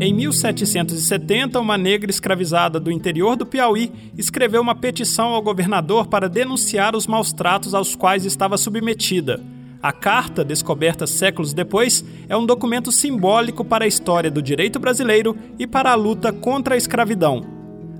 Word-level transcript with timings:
Em 0.00 0.14
1770, 0.14 1.58
uma 1.58 1.76
negra 1.76 2.08
escravizada 2.08 2.78
do 2.78 2.88
interior 2.88 3.34
do 3.34 3.44
Piauí 3.44 3.90
escreveu 4.16 4.62
uma 4.62 4.74
petição 4.74 5.30
ao 5.34 5.42
governador 5.42 6.06
para 6.06 6.28
denunciar 6.28 6.94
os 6.94 7.04
maus 7.04 7.32
tratos 7.32 7.74
aos 7.74 7.96
quais 7.96 8.24
estava 8.24 8.56
submetida. 8.56 9.42
A 9.82 9.90
carta, 9.90 10.44
descoberta 10.44 11.04
séculos 11.04 11.52
depois, 11.52 12.04
é 12.28 12.36
um 12.36 12.46
documento 12.46 12.92
simbólico 12.92 13.64
para 13.64 13.86
a 13.86 13.88
história 13.88 14.30
do 14.30 14.40
direito 14.40 14.78
brasileiro 14.78 15.36
e 15.58 15.66
para 15.66 15.90
a 15.90 15.96
luta 15.96 16.32
contra 16.32 16.76
a 16.76 16.78
escravidão. 16.78 17.44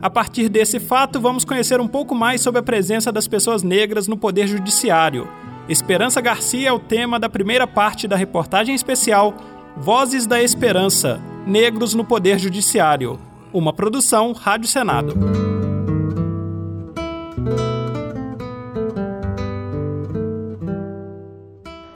A 0.00 0.08
partir 0.08 0.48
desse 0.48 0.78
fato, 0.78 1.20
vamos 1.20 1.44
conhecer 1.44 1.80
um 1.80 1.88
pouco 1.88 2.14
mais 2.14 2.40
sobre 2.40 2.60
a 2.60 2.64
presença 2.64 3.10
das 3.10 3.26
pessoas 3.26 3.64
negras 3.64 4.06
no 4.06 4.16
poder 4.16 4.46
judiciário. 4.46 5.26
Esperança 5.68 6.20
Garcia 6.20 6.68
é 6.68 6.72
o 6.72 6.78
tema 6.78 7.18
da 7.18 7.28
primeira 7.28 7.66
parte 7.66 8.06
da 8.06 8.14
reportagem 8.14 8.72
especial 8.72 9.34
Vozes 9.76 10.28
da 10.28 10.40
Esperança 10.40 11.20
Negros 11.48 11.94
no 11.94 12.04
Poder 12.04 12.38
Judiciário. 12.38 13.18
Uma 13.54 13.72
produção 13.72 14.32
Rádio 14.32 14.68
Senado. 14.68 15.14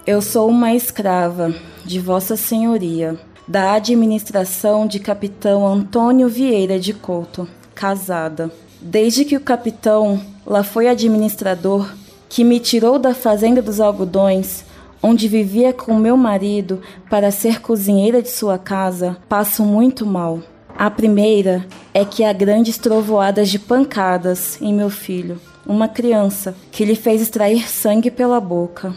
Eu 0.07 0.23
sou 0.23 0.49
uma 0.49 0.73
escrava 0.73 1.55
de 1.85 2.01
Vossa 2.01 2.35
Senhoria, 2.35 3.21
da 3.47 3.75
administração 3.75 4.87
de 4.87 4.99
capitão 4.99 5.67
Antônio 5.67 6.31
Vieira 6.31 6.81
de 6.81 6.95
Couto, 6.95 7.47
casada. 7.75 8.51
Desde 8.81 9.23
que 9.23 9.37
o 9.37 9.41
capitão 9.41 10.19
lá 10.47 10.65
foi 10.65 10.89
administrador, 10.89 11.93
que 12.27 12.43
me 12.43 12.59
tirou 12.59 12.99
da 12.99 13.15
fazenda 13.15 13.61
dos 13.61 13.81
algodões, 13.81 14.65
onde 15.03 15.27
vivia 15.27 15.73
com 15.73 15.95
meu 15.95 16.17
marido 16.17 16.81
para 17.11 17.31
ser 17.31 17.61
cozinheira 17.61 18.23
de 18.23 18.31
sua 18.31 18.59
casa, 18.59 19.17
passo 19.29 19.65
muito 19.65 20.07
mal. 20.07 20.41
A 20.77 20.91
primeira 20.91 21.67
é 21.93 22.05
que 22.05 22.25
há 22.25 22.33
grandes 22.33 22.79
trovoadas 22.79 23.51
de 23.51 23.59
pancadas 23.59 24.61
em 24.61 24.73
meu 24.73 24.89
filho, 24.89 25.41
uma 25.67 25.89
criança, 25.89 26.55
que 26.71 26.85
lhe 26.85 26.95
fez 26.95 27.21
extrair 27.21 27.69
sangue 27.69 28.11
pela 28.11 28.41
boca. 28.41 28.95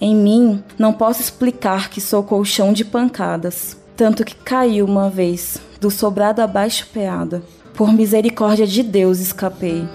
Em 0.00 0.14
mim, 0.14 0.62
não 0.78 0.92
posso 0.92 1.22
explicar 1.22 1.88
que 1.88 2.00
sou 2.00 2.22
colchão 2.22 2.72
de 2.72 2.84
pancadas, 2.84 3.76
tanto 3.96 4.24
que 4.24 4.34
caiu 4.34 4.84
uma 4.84 5.08
vez, 5.08 5.58
do 5.80 5.90
sobrado 5.90 6.42
abaixo 6.42 6.86
peada. 6.92 7.42
Por 7.74 7.92
misericórdia 7.92 8.66
de 8.66 8.82
Deus 8.82 9.18
escapei. 9.20 9.86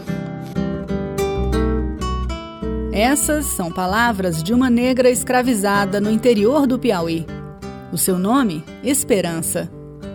Essas 3.03 3.47
são 3.47 3.71
palavras 3.71 4.43
de 4.43 4.53
uma 4.53 4.69
negra 4.69 5.09
escravizada 5.09 5.99
no 5.99 6.11
interior 6.11 6.67
do 6.67 6.77
Piauí. 6.77 7.25
O 7.91 7.97
seu 7.97 8.19
nome? 8.19 8.63
Esperança. 8.83 9.71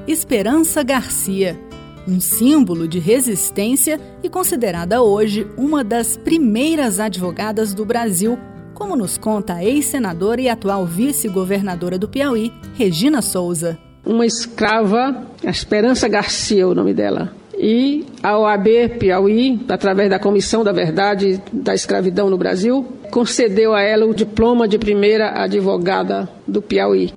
Esperança 0.07 0.85
Garcia, 0.85 1.59
um 2.07 2.21
símbolo 2.21 2.87
de 2.87 3.01
resistência 3.01 4.01
e 4.23 4.29
considerada 4.29 5.03
hoje 5.03 5.49
uma 5.57 5.83
das 5.83 6.17
primeiras 6.17 7.01
advogadas 7.01 7.75
do 7.75 7.85
Brasil, 7.85 8.39
como 8.73 8.95
nos 8.95 9.19
conta 9.19 9.55
a 9.55 9.65
ex-senadora 9.65 10.41
e 10.41 10.49
atual 10.49 10.87
vice-governadora 10.87 11.99
do 11.99 12.09
Piauí, 12.09 12.53
Regina 12.75 13.21
Souza. 13.21 13.77
Uma 14.05 14.25
escrava, 14.25 15.27
a 15.45 15.51
Esperança 15.51 16.07
Garcia 16.07 16.63
é 16.63 16.67
o 16.67 16.73
nome 16.73 16.95
dela, 16.95 17.35
e 17.59 18.05
a 18.23 18.39
OAB 18.39 18.67
Piauí, 18.99 19.61
através 19.69 20.11
da 20.11 20.19
Comissão 20.19 20.63
da 20.63 20.73
Verdade 20.73 21.41
da 21.53 21.75
Escravidão 21.75 22.29
no 22.29 22.37
Brasil, 22.37 22.87
concedeu 23.11 23.75
a 23.75 23.81
ela 23.81 24.07
o 24.07 24.15
diploma 24.15 24.69
de 24.69 24.79
primeira 24.79 25.43
advogada 25.43 26.29
do 26.47 26.61
Piauí. 26.61 27.13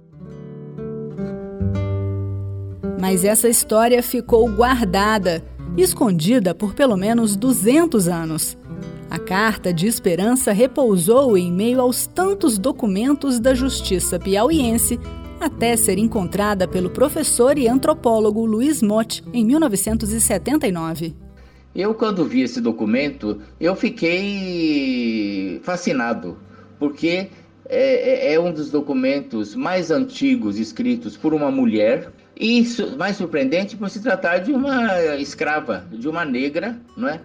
Mas 2.99 3.23
essa 3.23 3.47
história 3.49 4.01
ficou 4.03 4.49
guardada, 4.49 5.43
escondida 5.77 6.53
por 6.53 6.73
pelo 6.73 6.97
menos 6.97 7.35
200 7.35 8.07
anos. 8.07 8.57
A 9.09 9.17
Carta 9.17 9.73
de 9.73 9.87
Esperança 9.87 10.51
repousou 10.51 11.37
em 11.37 11.51
meio 11.51 11.81
aos 11.81 12.05
tantos 12.05 12.57
documentos 12.57 13.39
da 13.39 13.55
justiça 13.55 14.19
piauiense 14.19 14.99
até 15.39 15.75
ser 15.75 15.97
encontrada 15.97 16.67
pelo 16.67 16.89
professor 16.89 17.57
e 17.57 17.67
antropólogo 17.67 18.45
Luiz 18.45 18.81
Motti 18.81 19.23
em 19.33 19.45
1979. 19.45 21.15
Eu, 21.75 21.93
quando 21.93 22.25
vi 22.25 22.41
esse 22.41 22.59
documento, 22.59 23.39
eu 23.59 23.75
fiquei 23.75 25.59
fascinado, 25.63 26.37
porque 26.77 27.29
é, 27.67 28.31
é, 28.31 28.33
é 28.33 28.39
um 28.39 28.51
dos 28.51 28.71
documentos 28.71 29.55
mais 29.55 29.91
antigos 29.91 30.57
escritos 30.57 31.15
por 31.15 31.33
uma 31.33 31.51
mulher 31.51 32.11
e 32.35 32.65
mais 32.97 33.17
surpreendente 33.17 33.77
por 33.77 33.89
se 33.89 34.01
tratar 34.01 34.39
de 34.39 34.51
uma 34.51 35.15
escrava, 35.17 35.85
de 35.91 36.07
uma 36.07 36.25
negra, 36.25 36.79
não 36.97 37.09
é? 37.09 37.21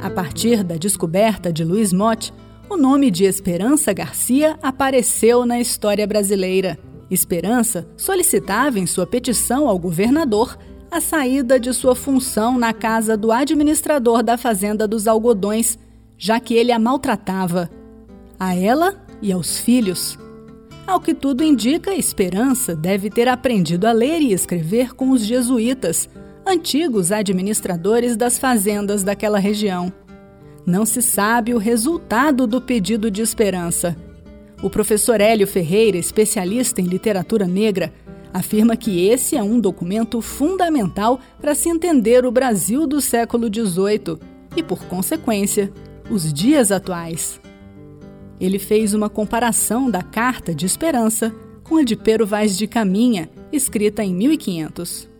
A 0.00 0.10
partir 0.10 0.62
da 0.62 0.76
descoberta 0.76 1.52
de 1.52 1.64
Luiz 1.64 1.92
Motti, 1.92 2.32
o 2.68 2.76
nome 2.76 3.10
de 3.10 3.24
Esperança 3.24 3.92
Garcia 3.92 4.58
apareceu 4.62 5.44
na 5.44 5.58
história 5.58 6.06
brasileira. 6.06 6.78
Esperança 7.10 7.86
solicitava 7.96 8.78
em 8.78 8.86
sua 8.86 9.06
petição 9.06 9.68
ao 9.68 9.78
governador 9.78 10.56
a 10.90 11.00
saída 11.00 11.58
de 11.58 11.72
sua 11.72 11.94
função 11.94 12.58
na 12.58 12.72
casa 12.72 13.16
do 13.16 13.32
administrador 13.32 14.22
da 14.22 14.38
Fazenda 14.38 14.86
dos 14.86 15.08
Algodões, 15.08 15.76
já 16.16 16.38
que 16.38 16.54
ele 16.54 16.70
a 16.70 16.78
maltratava. 16.78 17.68
A 18.38 18.54
ela 18.54 19.04
e 19.20 19.32
aos 19.32 19.58
filhos. 19.58 20.18
Ao 20.86 21.00
que 21.00 21.14
tudo 21.14 21.42
indica, 21.42 21.94
Esperança 21.94 22.76
deve 22.76 23.10
ter 23.10 23.26
aprendido 23.26 23.86
a 23.86 23.92
ler 23.92 24.20
e 24.20 24.32
escrever 24.32 24.94
com 24.94 25.10
os 25.10 25.24
jesuítas, 25.24 26.08
antigos 26.46 27.10
administradores 27.10 28.16
das 28.16 28.38
fazendas 28.38 29.02
daquela 29.02 29.38
região. 29.38 29.92
Não 30.66 30.86
se 30.86 31.02
sabe 31.02 31.54
o 31.54 31.58
resultado 31.58 32.46
do 32.46 32.60
pedido 32.60 33.10
de 33.10 33.20
Esperança. 33.20 33.96
O 34.64 34.70
professor 34.70 35.20
Hélio 35.20 35.46
Ferreira, 35.46 35.98
especialista 35.98 36.80
em 36.80 36.86
literatura 36.86 37.46
negra, 37.46 37.92
afirma 38.32 38.74
que 38.78 39.06
esse 39.06 39.36
é 39.36 39.42
um 39.42 39.60
documento 39.60 40.22
fundamental 40.22 41.20
para 41.38 41.54
se 41.54 41.68
entender 41.68 42.24
o 42.24 42.32
Brasil 42.32 42.86
do 42.86 42.98
século 42.98 43.48
XVIII 43.48 44.18
e, 44.56 44.62
por 44.62 44.82
consequência, 44.86 45.70
os 46.10 46.32
dias 46.32 46.72
atuais. 46.72 47.38
Ele 48.40 48.58
fez 48.58 48.94
uma 48.94 49.10
comparação 49.10 49.90
da 49.90 50.00
Carta 50.00 50.54
de 50.54 50.64
Esperança 50.64 51.30
com 51.62 51.76
a 51.76 51.84
de 51.84 51.94
Pero 51.94 52.26
Vaz 52.26 52.56
de 52.56 52.66
Caminha, 52.66 53.28
escrita 53.52 54.02
em 54.02 54.14
1500. 54.14 55.13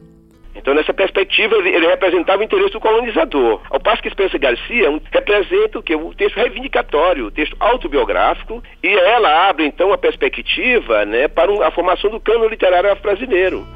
Então, 0.64 0.72
nessa 0.72 0.94
perspectiva, 0.94 1.56
ele, 1.56 1.68
ele, 1.68 1.86
representava 1.86 2.40
o 2.40 2.42
interesse 2.42 2.72
do 2.72 2.80
colonizador. 2.80 3.60
Ao 3.68 3.78
passo 3.78 4.02
que 4.02 4.08
Spencer 4.08 4.40
Garcia 4.40 4.90
um, 4.90 4.98
representa 5.12 5.78
o 5.78 5.82
que? 5.82 5.94
O 5.94 6.14
texto 6.14 6.36
reivindicatório, 6.36 7.26
o 7.26 7.30
texto 7.30 7.54
autobiográfico, 7.60 8.62
e 8.82 8.88
ela 8.88 9.50
abre, 9.50 9.66
então, 9.66 9.92
a 9.92 9.98
perspectiva 9.98 11.04
né, 11.04 11.28
para 11.28 11.52
um, 11.52 11.62
a 11.62 11.70
formação 11.70 12.10
do 12.10 12.18
cano 12.18 12.48
literário 12.48 12.96
brasileiro. 13.02 13.68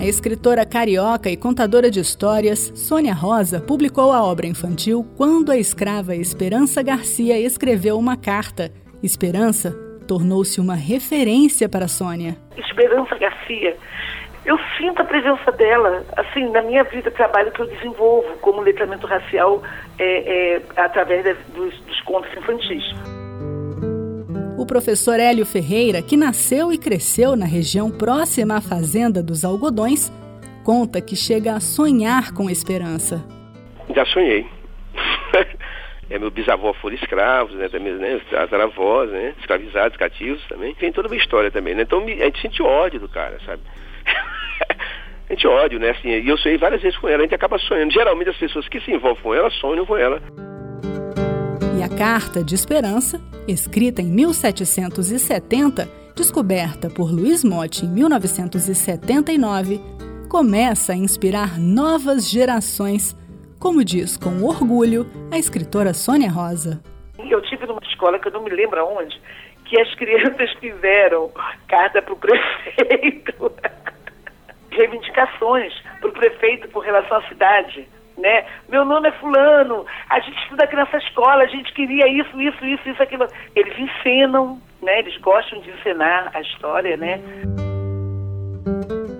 A 0.00 0.04
escritora 0.04 0.64
carioca 0.64 1.28
e 1.28 1.36
contadora 1.36 1.90
de 1.90 1.98
histórias, 1.98 2.70
Sônia 2.76 3.12
Rosa, 3.12 3.60
publicou 3.60 4.12
a 4.12 4.22
obra 4.22 4.46
infantil 4.46 5.04
Quando 5.16 5.50
a 5.50 5.56
escrava 5.56 6.14
Esperança 6.14 6.80
Garcia 6.80 7.36
escreveu 7.40 7.98
uma 7.98 8.16
carta. 8.16 8.70
Esperança 9.02 9.72
tornou-se 10.06 10.60
uma 10.60 10.76
referência 10.76 11.68
para 11.68 11.88
Sônia. 11.88 12.36
Esperança 12.56 13.18
Garcia 13.18 13.76
eu 14.48 14.58
sinto 14.78 15.02
a 15.02 15.04
presença 15.04 15.52
dela, 15.52 16.02
assim, 16.16 16.48
na 16.50 16.62
minha 16.62 16.82
vida, 16.84 17.10
trabalho 17.10 17.52
que 17.52 17.60
eu 17.60 17.66
desenvolvo 17.66 18.34
como 18.38 18.62
letramento 18.62 19.06
racial 19.06 19.62
é, 19.98 20.56
é, 20.56 20.62
através 20.74 21.22
de, 21.22 21.34
dos, 21.52 21.78
dos 21.80 22.00
contos 22.00 22.34
infantis. 22.34 22.82
O 24.56 24.64
professor 24.64 25.20
Hélio 25.20 25.44
Ferreira, 25.44 26.00
que 26.00 26.16
nasceu 26.16 26.72
e 26.72 26.78
cresceu 26.78 27.36
na 27.36 27.44
região 27.44 27.90
próxima 27.90 28.56
à 28.56 28.60
Fazenda 28.62 29.22
dos 29.22 29.44
Algodões, 29.44 30.10
conta 30.64 30.98
que 30.98 31.14
chega 31.14 31.52
a 31.52 31.60
sonhar 31.60 32.32
com 32.32 32.48
esperança. 32.48 33.22
Já 33.94 34.06
sonhei. 34.06 34.46
é, 36.08 36.18
meu 36.18 36.30
bisavô 36.30 36.72
foram 36.72 36.96
escravos, 36.96 37.54
né, 37.54 37.68
também, 37.68 37.92
né, 37.92 38.18
as 38.32 38.50
avós, 38.50 39.10
né, 39.10 39.34
escravizados, 39.40 39.98
cativos 39.98 40.42
também. 40.48 40.74
Tem 40.74 40.90
toda 40.90 41.06
uma 41.06 41.16
história 41.16 41.50
também, 41.50 41.74
né? 41.74 41.82
Então 41.82 42.02
a 42.02 42.06
gente 42.06 42.40
sente 42.40 42.62
ódio 42.62 42.98
do 42.98 43.10
cara, 43.10 43.38
sabe? 43.44 43.60
A 45.28 45.34
gente 45.34 45.46
ódio, 45.46 45.78
né? 45.78 45.90
Assim, 45.90 46.08
e 46.08 46.26
eu 46.26 46.38
sonhei 46.38 46.56
várias 46.56 46.80
vezes 46.80 46.98
com 46.98 47.06
ela, 47.06 47.18
a 47.18 47.22
gente 47.22 47.34
acaba 47.34 47.58
sonhando. 47.58 47.92
Geralmente 47.92 48.30
as 48.30 48.36
pessoas 48.36 48.66
que 48.68 48.80
se 48.80 48.90
envolvem 48.90 49.22
com 49.22 49.34
ela 49.34 49.50
sonham 49.50 49.84
com 49.84 49.96
ela. 49.96 50.22
E 51.78 51.82
a 51.82 51.88
Carta 51.88 52.42
de 52.42 52.54
Esperança, 52.54 53.20
escrita 53.46 54.00
em 54.00 54.06
1770, 54.06 55.88
descoberta 56.16 56.88
por 56.88 57.12
Luiz 57.12 57.44
Motti 57.44 57.84
em 57.84 57.88
1979, 57.88 59.80
começa 60.30 60.92
a 60.92 60.96
inspirar 60.96 61.58
novas 61.58 62.28
gerações, 62.30 63.14
como 63.60 63.84
diz 63.84 64.16
com 64.16 64.42
orgulho 64.42 65.06
a 65.30 65.38
escritora 65.38 65.92
Sônia 65.92 66.30
Rosa. 66.30 66.82
Eu 67.18 67.42
tive 67.42 67.66
numa 67.66 67.82
escola 67.82 68.18
que 68.18 68.28
eu 68.28 68.32
não 68.32 68.42
me 68.42 68.50
lembro 68.50 68.80
aonde, 68.80 69.20
que 69.66 69.78
as 69.78 69.94
crianças 69.96 70.50
fizeram 70.58 71.30
carta 71.68 72.00
para 72.00 72.14
o 72.14 72.16
prefeito 72.18 73.52
reivindicações 74.78 75.74
para 76.00 76.08
o 76.08 76.12
prefeito 76.12 76.68
com 76.68 76.78
relação 76.78 77.18
à 77.18 77.22
cidade. 77.28 77.86
Né? 78.16 78.46
Meu 78.68 78.84
nome 78.84 79.08
é 79.08 79.12
fulano, 79.12 79.86
a 80.08 80.18
gente 80.20 80.36
estuda 80.42 80.64
aqui 80.64 80.74
nessa 80.74 80.96
escola, 80.98 81.44
a 81.44 81.46
gente 81.46 81.72
queria 81.72 82.08
isso, 82.08 82.40
isso, 82.40 82.64
isso, 82.64 82.88
isso, 82.88 83.02
aquilo. 83.02 83.28
Eles 83.54 83.78
encenam, 83.78 84.60
né? 84.82 84.98
Eles 84.98 85.16
gostam 85.18 85.60
de 85.60 85.70
encenar 85.70 86.30
a 86.34 86.40
história, 86.40 86.96
né? 86.96 87.20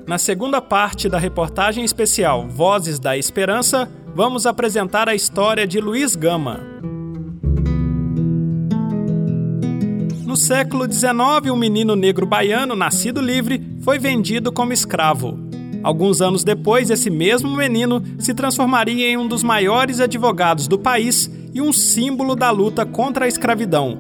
Na 0.05 0.19
segunda 0.19 0.61
parte 0.61 1.09
da 1.09 1.19
reportagem 1.19 1.85
especial 1.85 2.49
Vozes 2.49 2.99
da 2.99 3.17
Esperança, 3.17 3.89
vamos 4.15 4.47
apresentar 4.47 5.09
a 5.09 5.15
história 5.15 5.65
de 5.65 5.81
Luiz 5.81 6.17
Gama. 6.17 6.59
No 10.27 10.37
século 10.37 10.91
XIX, 10.91 11.53
um 11.53 11.57
menino 11.57 11.95
negro 11.95 12.27
baiano, 12.27 12.75
nascido 12.75 13.21
livre, 13.21 13.61
foi 13.85 13.99
vendido 13.99 14.51
como 14.53 14.73
escravo. 14.73 15.48
Alguns 15.83 16.21
anos 16.21 16.43
depois, 16.43 16.91
esse 16.91 17.09
mesmo 17.09 17.57
menino 17.57 18.03
se 18.19 18.35
transformaria 18.35 19.09
em 19.09 19.17
um 19.17 19.29
dos 19.29 19.43
maiores 19.43 20.01
advogados 20.01 20.67
do 20.67 20.79
país 20.79 21.31
e 21.55 21.61
um 21.61 21.73
símbolo 21.73 22.35
da 22.35 22.51
luta 22.51 22.85
contra 22.85 23.25
a 23.25 23.29
escravidão. 23.29 23.99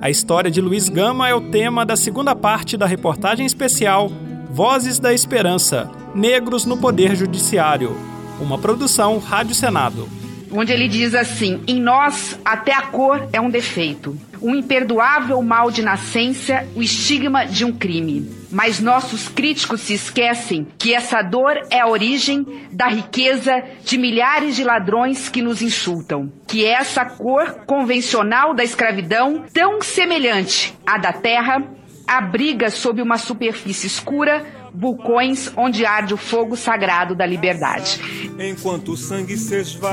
A 0.00 0.08
história 0.08 0.50
de 0.50 0.60
Luiz 0.60 0.88
Gama 0.88 1.28
é 1.28 1.34
o 1.34 1.50
tema 1.50 1.84
da 1.84 1.94
segunda 1.94 2.34
parte 2.34 2.76
da 2.76 2.86
reportagem 2.86 3.44
especial 3.44 4.10
Vozes 4.50 4.98
da 4.98 5.12
Esperança 5.12 5.90
Negros 6.14 6.64
no 6.64 6.76
Poder 6.76 7.14
Judiciário, 7.14 7.94
uma 8.40 8.58
produção 8.58 9.18
Rádio 9.18 9.54
Senado. 9.54 10.08
Onde 10.50 10.72
ele 10.72 10.88
diz 10.88 11.14
assim: 11.14 11.60
Em 11.68 11.80
nós, 11.80 12.36
até 12.44 12.74
a 12.74 12.82
cor 12.82 13.28
é 13.32 13.40
um 13.40 13.48
defeito, 13.48 14.16
um 14.42 14.54
imperdoável 14.54 15.40
mal 15.42 15.70
de 15.70 15.82
nascença, 15.82 16.66
o 16.74 16.82
estigma 16.82 17.44
de 17.44 17.64
um 17.64 17.72
crime. 17.72 18.30
Mas 18.50 18.80
nossos 18.80 19.28
críticos 19.28 19.82
se 19.82 19.94
esquecem 19.94 20.66
que 20.76 20.92
essa 20.94 21.22
dor 21.22 21.56
é 21.70 21.80
a 21.80 21.86
origem 21.86 22.44
da 22.72 22.88
riqueza 22.88 23.62
de 23.84 23.96
milhares 23.96 24.56
de 24.56 24.64
ladrões 24.64 25.28
que 25.28 25.40
nos 25.40 25.62
insultam. 25.62 26.32
Que 26.48 26.64
essa 26.64 27.04
cor 27.04 27.64
convencional 27.66 28.54
da 28.54 28.64
escravidão, 28.64 29.44
tão 29.52 29.80
semelhante 29.80 30.74
à 30.84 30.98
da 30.98 31.12
terra, 31.12 31.62
abriga 32.06 32.70
sob 32.70 33.00
uma 33.00 33.18
superfície 33.18 33.86
escura 33.86 34.44
vulcões 34.74 35.50
onde 35.56 35.84
arde 35.84 36.14
o 36.14 36.16
fogo 36.16 36.56
sagrado 36.56 37.14
da 37.14 37.26
liberdade. 37.26 38.00
Enquanto 38.38 38.92
o 38.92 38.96
sangue 38.96 39.36
se 39.36 39.56
esvai. 39.56 39.90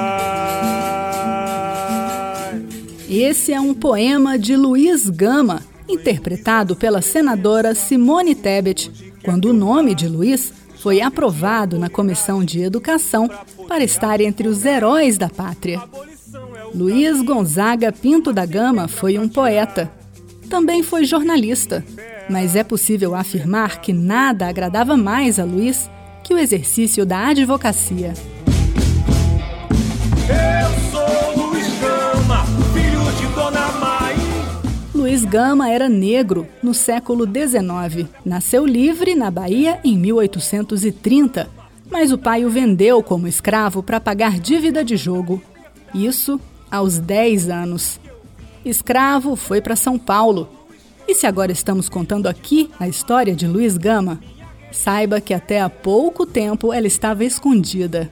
Esse 3.09 3.54
é 3.54 3.59
um 3.59 3.74
poema 3.74 4.38
de 4.38 4.56
Luiz 4.57 5.09
Gama 5.09 5.62
interpretado 5.88 6.75
pela 6.75 7.01
senadora 7.01 7.74
Simone 7.74 8.36
Tebet, 8.36 8.92
quando 9.24 9.45
o 9.45 9.54
nome 9.54 9.95
de 9.95 10.09
Luiz 10.09 10.51
foi 10.81 11.00
aprovado 11.00 11.80
na 11.80 11.89
Comissão 11.89 12.44
de 12.44 12.62
Educação 12.62 13.30
para 13.65 13.83
estar 13.83 14.19
entre 14.19 14.50
os 14.50 14.65
heróis 14.65 15.18
da 15.18 15.30
pátria. 15.30 15.81
Luiz 16.75 17.21
Gonzaga 17.21 17.94
Pinto 17.94 18.33
da 18.33 18.45
Gama 18.45 18.89
foi 18.89 19.18
um 19.18 19.30
poeta. 19.30 19.89
Também 20.50 20.83
foi 20.83 21.06
jornalista, 21.06 21.86
mas 22.30 22.57
é 22.57 22.63
possível 22.63 23.15
afirmar 23.15 23.80
que 23.80 23.94
nada 23.94 24.48
agradava 24.48 24.98
mais 24.98 25.39
a 25.39 25.45
Luiz 25.45 25.89
que 26.25 26.33
o 26.33 26.38
exercício 26.38 27.06
da 27.06 27.27
advocacia. 27.27 28.13
Luiz 35.18 35.25
Gama 35.25 35.68
era 35.68 35.90
negro 35.90 36.48
no 36.62 36.75
século 36.75 37.25
XIX. 37.25 38.08
Nasceu 38.24 38.64
livre 38.68 39.16
na 39.16 39.31
Bahia 39.31 39.80
em 39.84 39.98
1830, 39.98 41.50
mas 41.90 42.12
o 42.12 42.19
pai 42.19 42.46
o 42.46 42.52
vendeu 42.52 43.02
como 43.02 43.28
escravo 43.28 43.81
para 43.81 44.00
pagar 44.00 44.40
dívida 44.40 44.86
de 44.86 44.96
jogo. 44.96 45.42
Isso 45.92 46.40
aos 46.69 47.00
10 47.00 47.50
anos. 47.50 48.00
Escravo 48.64 49.36
foi 49.36 49.60
para 49.60 49.75
São 49.75 49.98
Paulo. 49.98 50.48
E 51.08 51.16
se 51.16 51.25
agora 51.25 51.52
estamos 51.52 51.90
contando 51.90 52.28
aqui 52.28 52.69
a 52.80 52.88
história 52.88 53.36
de 53.36 53.48
Luiz 53.48 53.75
Gama, 53.75 54.19
saiba 54.72 55.19
que 55.19 55.34
até 55.34 55.60
há 55.60 55.68
pouco 55.68 56.28
tempo 56.28 56.72
ela 56.72 56.86
estava 56.86 57.25
escondida. 57.25 58.08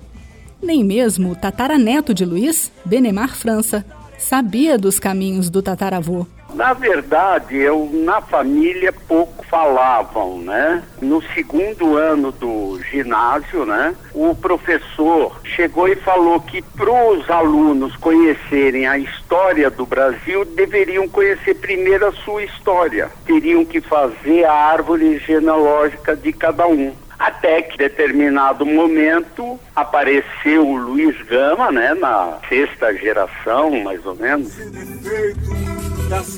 Nem 0.59 0.83
mesmo 0.83 1.33
o 1.33 1.35
tataraneto 1.35 2.15
de 2.15 2.25
Luiz, 2.25 2.71
Benemar 2.83 3.35
França, 3.35 3.85
sabia 4.17 4.75
dos 4.75 4.97
caminhos 4.97 5.51
do 5.51 5.61
tataravô. 5.61 6.25
Na 6.55 6.71
verdade, 6.71 7.57
eu 7.57 7.89
na 7.91 8.21
família 8.21 8.93
pouco 8.93 9.45
falavam, 9.45 10.39
né? 10.39 10.81
No 11.01 11.21
segundo 11.33 11.97
ano 11.97 12.31
do 12.31 12.79
ginásio, 12.89 13.65
né? 13.65 13.93
O 14.13 14.33
professor 14.33 15.37
chegou 15.43 15.89
e 15.89 15.97
falou 15.97 16.39
que 16.39 16.61
para 16.61 17.09
os 17.09 17.29
alunos 17.29 17.95
conhecerem 17.97 18.87
a 18.87 18.97
história 18.97 19.69
do 19.69 19.85
Brasil, 19.85 20.45
deveriam 20.45 21.09
conhecer 21.09 21.55
primeiro 21.55 22.07
a 22.07 22.13
sua 22.13 22.43
história. 22.43 23.09
Teriam 23.25 23.65
que 23.65 23.81
fazer 23.81 24.45
a 24.45 24.53
árvore 24.53 25.19
genealógica 25.19 26.15
de 26.15 26.31
cada 26.31 26.65
um. 26.67 26.93
Até 27.19 27.61
que, 27.63 27.75
em 27.75 27.77
determinado 27.77 28.65
momento, 28.65 29.59
apareceu 29.75 30.65
o 30.65 30.77
Luiz 30.77 31.21
Gama, 31.23 31.69
né, 31.71 31.93
na 31.93 32.37
sexta 32.47 32.93
geração, 32.93 33.71
mais 33.83 34.05
ou 34.05 34.15
menos. 34.15 34.53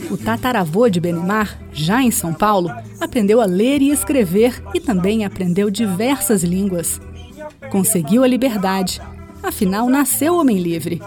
O 0.09 0.17
tataravô 0.17 0.89
de 0.89 0.99
Benimar, 0.99 1.59
já 1.71 2.01
em 2.01 2.11
São 2.11 2.33
Paulo, 2.33 2.71
aprendeu 2.99 3.41
a 3.41 3.45
ler 3.45 3.81
e 3.81 3.89
escrever 3.89 4.61
e 4.73 4.79
também 4.79 5.25
aprendeu 5.25 5.69
diversas 5.69 6.43
línguas. 6.43 7.01
Conseguiu 7.69 8.23
a 8.23 8.27
liberdade, 8.27 9.01
afinal, 9.43 9.89
nasceu 9.89 10.35
homem 10.35 10.57
livre. 10.57 11.01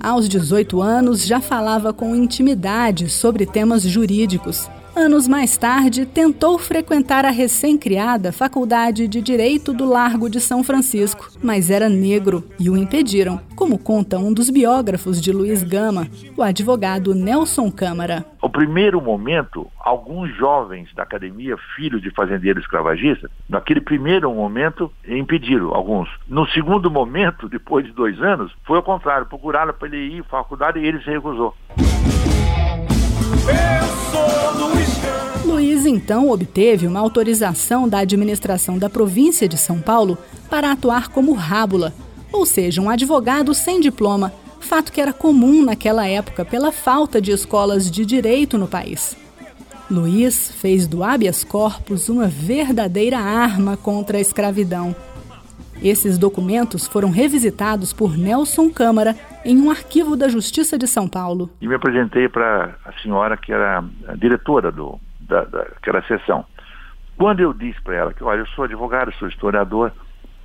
Aos 0.00 0.28
18 0.28 0.80
anos, 0.80 1.24
já 1.24 1.40
falava 1.40 1.92
com 1.92 2.14
intimidade 2.14 3.08
sobre 3.08 3.46
temas 3.46 3.82
jurídicos 3.82 4.68
Anos 4.98 5.28
mais 5.28 5.56
tarde, 5.56 6.04
tentou 6.04 6.58
frequentar 6.58 7.24
a 7.24 7.30
recém-criada 7.30 8.32
Faculdade 8.32 9.06
de 9.06 9.22
Direito 9.22 9.72
do 9.72 9.88
Largo 9.88 10.28
de 10.28 10.40
São 10.40 10.64
Francisco, 10.64 11.30
mas 11.40 11.70
era 11.70 11.88
negro 11.88 12.42
e 12.58 12.68
o 12.68 12.76
impediram, 12.76 13.40
como 13.54 13.78
conta 13.78 14.18
um 14.18 14.32
dos 14.32 14.50
biógrafos 14.50 15.22
de 15.22 15.30
Luiz 15.32 15.62
Gama, 15.62 16.08
o 16.36 16.42
advogado 16.42 17.14
Nelson 17.14 17.70
Câmara. 17.70 18.26
No 18.42 18.50
primeiro 18.50 19.00
momento, 19.00 19.70
alguns 19.78 20.34
jovens 20.36 20.92
da 20.96 21.04
academia, 21.04 21.56
filhos 21.76 22.02
de 22.02 22.10
fazendeiros 22.10 22.64
escravagistas, 22.64 23.30
naquele 23.48 23.80
primeiro 23.80 24.34
momento 24.34 24.92
impediram 25.06 25.72
alguns. 25.72 26.08
No 26.26 26.44
segundo 26.48 26.90
momento, 26.90 27.48
depois 27.48 27.86
de 27.86 27.92
dois 27.92 28.20
anos, 28.20 28.52
foi 28.66 28.76
ao 28.76 28.82
contrário, 28.82 29.26
procuraram 29.26 29.72
para 29.72 29.86
ele 29.86 30.16
ir 30.16 30.20
à 30.22 30.24
faculdade 30.24 30.80
e 30.80 30.84
ele 30.84 31.00
se 31.04 31.08
recusou. 31.08 31.54
Luiz 35.44 35.86
então 35.86 36.30
obteve 36.30 36.86
uma 36.86 37.00
autorização 37.00 37.88
da 37.88 37.98
administração 37.98 38.78
da 38.78 38.90
província 38.90 39.48
de 39.48 39.56
São 39.56 39.80
Paulo 39.80 40.18
para 40.50 40.72
atuar 40.72 41.08
como 41.08 41.32
rábula, 41.32 41.94
ou 42.32 42.44
seja, 42.44 42.80
um 42.80 42.90
advogado 42.90 43.54
sem 43.54 43.80
diploma, 43.80 44.32
fato 44.60 44.92
que 44.92 45.00
era 45.00 45.12
comum 45.12 45.62
naquela 45.62 46.06
época 46.06 46.44
pela 46.44 46.70
falta 46.70 47.20
de 47.20 47.30
escolas 47.30 47.90
de 47.90 48.04
direito 48.04 48.58
no 48.58 48.68
país. 48.68 49.16
Luiz 49.90 50.50
fez 50.50 50.86
do 50.86 51.02
habeas 51.02 51.42
corpus 51.42 52.10
uma 52.10 52.26
verdadeira 52.26 53.18
arma 53.18 53.76
contra 53.76 54.18
a 54.18 54.20
escravidão. 54.20 54.94
Esses 55.82 56.18
documentos 56.18 56.88
foram 56.88 57.08
revisitados 57.08 57.92
por 57.92 58.18
Nelson 58.18 58.68
Câmara 58.68 59.14
em 59.44 59.60
um 59.60 59.70
arquivo 59.70 60.16
da 60.16 60.28
Justiça 60.28 60.76
de 60.76 60.88
São 60.88 61.08
Paulo. 61.08 61.48
E 61.60 61.68
me 61.68 61.74
apresentei 61.74 62.28
para 62.28 62.74
a 62.84 62.92
senhora 63.00 63.36
que 63.36 63.52
era 63.52 63.84
a 64.08 64.16
diretora 64.16 64.72
do, 64.72 64.98
da, 65.20 65.44
daquela 65.44 66.02
sessão. 66.02 66.44
Quando 67.16 67.40
eu 67.40 67.52
disse 67.52 67.80
para 67.82 67.94
ela 67.94 68.12
que, 68.12 68.24
olha, 68.24 68.40
eu 68.40 68.46
sou 68.48 68.64
advogado, 68.64 69.12
sou 69.14 69.28
historiador, 69.28 69.92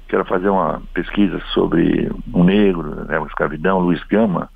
quero 0.08 0.24
fazer 0.26 0.50
uma 0.50 0.82
pesquisa 0.94 1.40
sobre 1.52 2.12
um 2.32 2.44
negro, 2.44 3.04
né, 3.06 3.20
escravidão, 3.26 3.80
Luiz 3.80 4.04
Gama, 4.04 4.50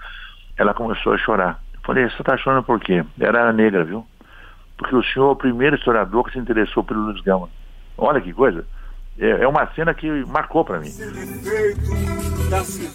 ela 0.57 0.75
começou 0.75 1.13
a 1.13 1.17
chorar. 1.17 1.60
Eu 1.74 1.79
falei, 1.84 2.07
você 2.07 2.22
está 2.22 2.38
chorando 2.38 2.63
por 2.63 2.79
quê? 2.79 3.03
Era 3.19 3.51
negra, 3.51 3.84
viu? 3.84 4.05
Porque 4.77 4.96
o 4.96 5.03
senhor 5.03 5.29
é 5.29 5.31
o 5.31 5.36
primeiro 5.36 5.75
historiador 5.75 6.24
que 6.25 6.34
se 6.34 6.39
interessou 6.39 6.84
pelo 6.84 7.01
Luiz 7.01 7.19
Gama. 7.22 7.50
Olha 7.98 8.22
que 8.22 8.31
coisa. 8.31 8.63
É, 9.19 9.43
é 9.43 9.47
uma 9.47 9.67
cena 9.74 9.93
que 9.93 10.07
marcou 10.27 10.63
para 10.63 10.79
mim. 10.79 10.91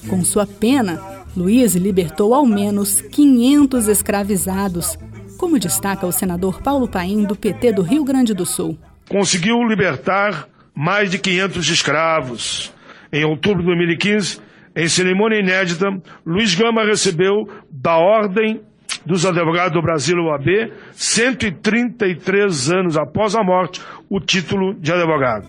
Com 0.08 0.24
sua 0.24 0.46
pena, 0.46 1.00
Luiz 1.36 1.74
libertou 1.74 2.34
ao 2.34 2.46
menos 2.46 3.00
500 3.00 3.88
escravizados, 3.88 4.96
como 5.38 5.58
destaca 5.58 6.06
o 6.06 6.12
senador 6.12 6.62
Paulo 6.62 6.88
Paim, 6.88 7.24
do 7.24 7.34
PT 7.34 7.72
do 7.72 7.82
Rio 7.82 8.04
Grande 8.04 8.34
do 8.34 8.46
Sul. 8.46 8.78
Conseguiu 9.08 9.62
libertar 9.64 10.46
mais 10.74 11.10
de 11.10 11.18
500 11.18 11.68
escravos. 11.68 12.72
Em 13.12 13.24
outubro 13.24 13.60
de 13.60 13.66
2015, 13.66 14.40
em 14.74 14.88
cerimônia 14.88 15.38
inédita, 15.38 15.86
Luiz 16.24 16.54
Gama 16.54 16.84
recebeu 16.84 17.46
da 17.70 17.96
Ordem 17.96 18.62
dos 19.04 19.26
Advogados 19.26 19.72
do 19.72 19.82
Brasil, 19.82 20.16
OAB, 20.16 20.72
133 20.92 22.70
anos 22.70 22.96
após 22.96 23.34
a 23.34 23.42
morte, 23.42 23.82
o 24.08 24.20
título 24.20 24.74
de 24.74 24.92
advogado. 24.92 25.48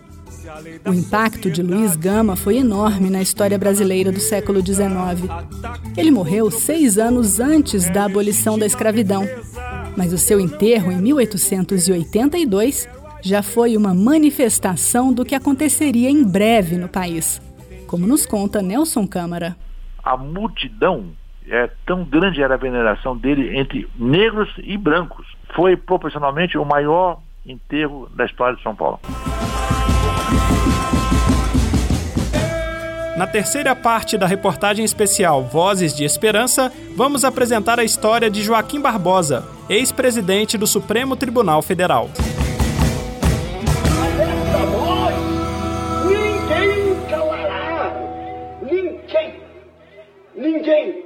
O 0.84 0.92
impacto 0.92 1.50
de 1.50 1.62
Luiz 1.62 1.96
Gama 1.96 2.36
foi 2.36 2.58
enorme 2.58 3.08
na 3.08 3.22
história 3.22 3.58
brasileira 3.58 4.12
do 4.12 4.20
século 4.20 4.60
XIX. 4.60 5.28
Ele 5.96 6.10
morreu 6.10 6.50
seis 6.50 6.98
anos 6.98 7.40
antes 7.40 7.88
da 7.90 8.04
abolição 8.04 8.58
da 8.58 8.66
escravidão, 8.66 9.24
mas 9.96 10.12
o 10.12 10.18
seu 10.18 10.38
enterro 10.38 10.92
em 10.92 11.00
1882 11.00 12.86
já 13.22 13.42
foi 13.42 13.74
uma 13.74 13.94
manifestação 13.94 15.12
do 15.12 15.24
que 15.24 15.34
aconteceria 15.34 16.10
em 16.10 16.22
breve 16.22 16.76
no 16.76 16.88
país, 16.88 17.40
como 17.86 18.06
nos 18.06 18.26
conta 18.26 18.60
Nelson 18.60 19.06
Câmara. 19.06 19.56
A 20.02 20.14
multidão 20.14 21.06
é 21.48 21.70
tão 21.86 22.04
grande 22.04 22.42
era 22.42 22.54
a 22.54 22.58
veneração 22.58 23.16
dele 23.16 23.58
entre 23.58 23.88
negros 23.98 24.50
e 24.58 24.76
brancos. 24.76 25.26
Foi 25.54 25.74
proporcionalmente 25.74 26.58
o 26.58 26.64
maior 26.66 27.18
enterro 27.46 28.08
da 28.14 28.26
história 28.26 28.56
de 28.56 28.62
São 28.62 28.74
Paulo. 28.76 29.00
Na 33.16 33.28
terceira 33.28 33.76
parte 33.76 34.18
da 34.18 34.26
reportagem 34.26 34.84
especial 34.84 35.44
Vozes 35.44 35.94
de 35.94 36.04
Esperança, 36.04 36.72
vamos 36.96 37.24
apresentar 37.24 37.78
a 37.78 37.84
história 37.84 38.28
de 38.28 38.42
Joaquim 38.42 38.80
Barbosa, 38.80 39.46
ex-presidente 39.68 40.58
do 40.58 40.66
Supremo 40.66 41.14
Tribunal 41.14 41.62
Federal. 41.62 42.10
Ninguém! 50.36 51.03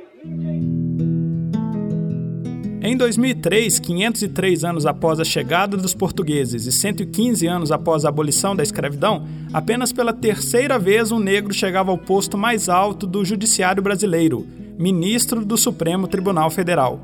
Em 2.88 2.96
2003, 2.96 3.80
503 3.80 4.64
anos 4.64 4.86
após 4.86 5.20
a 5.20 5.24
chegada 5.24 5.76
dos 5.76 5.92
portugueses 5.92 6.64
e 6.64 6.72
115 6.72 7.46
anos 7.46 7.70
após 7.70 8.02
a 8.02 8.08
abolição 8.08 8.56
da 8.56 8.62
escravidão, 8.62 9.26
apenas 9.52 9.92
pela 9.92 10.10
terceira 10.10 10.78
vez 10.78 11.12
um 11.12 11.18
negro 11.18 11.52
chegava 11.52 11.90
ao 11.90 11.98
posto 11.98 12.38
mais 12.38 12.66
alto 12.66 13.06
do 13.06 13.22
judiciário 13.26 13.82
brasileiro, 13.82 14.46
ministro 14.78 15.44
do 15.44 15.58
Supremo 15.58 16.08
Tribunal 16.08 16.48
Federal. 16.48 16.98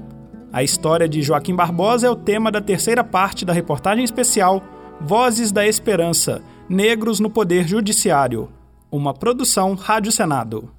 A 0.50 0.62
história 0.62 1.06
de 1.06 1.20
Joaquim 1.20 1.54
Barbosa 1.54 2.06
é 2.06 2.10
o 2.10 2.16
tema 2.16 2.50
da 2.50 2.62
terceira 2.62 3.04
parte 3.04 3.44
da 3.44 3.52
reportagem 3.52 4.04
especial 4.04 4.64
Vozes 5.02 5.52
da 5.52 5.68
Esperança 5.68 6.40
Negros 6.66 7.20
no 7.20 7.28
Poder 7.28 7.68
Judiciário, 7.68 8.48
uma 8.90 9.12
produção 9.12 9.74
Rádio 9.74 10.10
Senado 10.12 10.70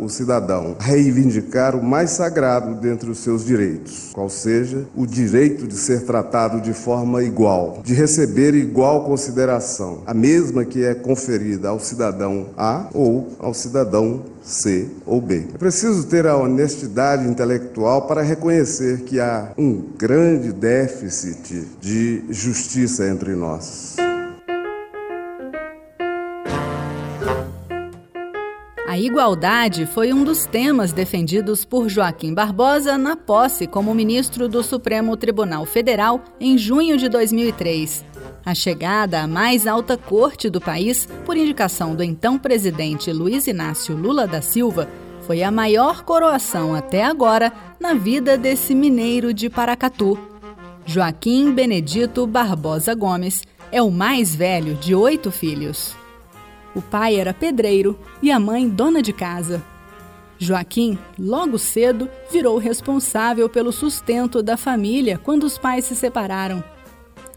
o 0.00 0.08
cidadão 0.08 0.76
reivindicar 0.78 1.76
o 1.76 1.82
mais 1.82 2.10
sagrado 2.10 2.74
dentre 2.74 3.10
os 3.10 3.18
seus 3.18 3.44
direitos, 3.44 4.10
qual 4.12 4.28
seja 4.28 4.84
o 4.94 5.06
direito 5.06 5.66
de 5.66 5.76
ser 5.76 6.02
tratado 6.02 6.60
de 6.60 6.72
forma 6.72 7.22
igual, 7.22 7.80
de 7.82 7.94
receber 7.94 8.54
igual 8.54 9.04
consideração, 9.04 10.02
a 10.06 10.14
mesma 10.14 10.64
que 10.64 10.84
é 10.84 10.94
conferida 10.94 11.68
ao 11.68 11.80
cidadão 11.80 12.46
A 12.56 12.88
ou 12.92 13.28
ao 13.38 13.54
cidadão 13.54 14.22
C 14.42 14.88
ou 15.06 15.20
B. 15.20 15.46
É 15.54 15.58
preciso 15.58 16.06
ter 16.06 16.26
a 16.26 16.36
honestidade 16.36 17.28
intelectual 17.28 18.02
para 18.02 18.22
reconhecer 18.22 19.02
que 19.02 19.20
há 19.20 19.52
um 19.56 19.82
grande 19.96 20.52
déficit 20.52 21.64
de 21.80 22.24
justiça 22.28 23.06
entre 23.06 23.34
nós. 23.34 24.01
A 28.92 28.98
igualdade 28.98 29.86
foi 29.86 30.12
um 30.12 30.22
dos 30.22 30.44
temas 30.44 30.92
defendidos 30.92 31.64
por 31.64 31.88
Joaquim 31.88 32.34
Barbosa 32.34 32.98
na 32.98 33.16
posse 33.16 33.66
como 33.66 33.94
ministro 33.94 34.50
do 34.50 34.62
Supremo 34.62 35.16
Tribunal 35.16 35.64
Federal 35.64 36.22
em 36.38 36.58
junho 36.58 36.98
de 36.98 37.08
2003. 37.08 38.04
A 38.44 38.54
chegada 38.54 39.22
à 39.22 39.26
mais 39.26 39.66
alta 39.66 39.96
corte 39.96 40.50
do 40.50 40.60
país, 40.60 41.08
por 41.24 41.38
indicação 41.38 41.94
do 41.94 42.02
então 42.02 42.38
presidente 42.38 43.10
Luiz 43.10 43.46
Inácio 43.46 43.96
Lula 43.96 44.26
da 44.26 44.42
Silva, 44.42 44.86
foi 45.22 45.42
a 45.42 45.50
maior 45.50 46.02
coroação 46.02 46.74
até 46.74 47.02
agora 47.02 47.50
na 47.80 47.94
vida 47.94 48.36
desse 48.36 48.74
mineiro 48.74 49.32
de 49.32 49.48
Paracatu. 49.48 50.18
Joaquim 50.84 51.50
Benedito 51.50 52.26
Barbosa 52.26 52.94
Gomes 52.94 53.42
é 53.70 53.80
o 53.80 53.90
mais 53.90 54.34
velho 54.34 54.74
de 54.74 54.94
oito 54.94 55.30
filhos. 55.30 56.01
O 56.74 56.80
pai 56.80 57.16
era 57.16 57.34
pedreiro 57.34 57.98
e 58.22 58.30
a 58.30 58.40
mãe 58.40 58.68
dona 58.68 59.02
de 59.02 59.12
casa. 59.12 59.62
Joaquim, 60.38 60.98
logo 61.18 61.58
cedo, 61.58 62.08
virou 62.30 62.58
responsável 62.58 63.48
pelo 63.48 63.70
sustento 63.70 64.42
da 64.42 64.56
família 64.56 65.18
quando 65.18 65.44
os 65.44 65.58
pais 65.58 65.84
se 65.84 65.94
separaram. 65.94 66.64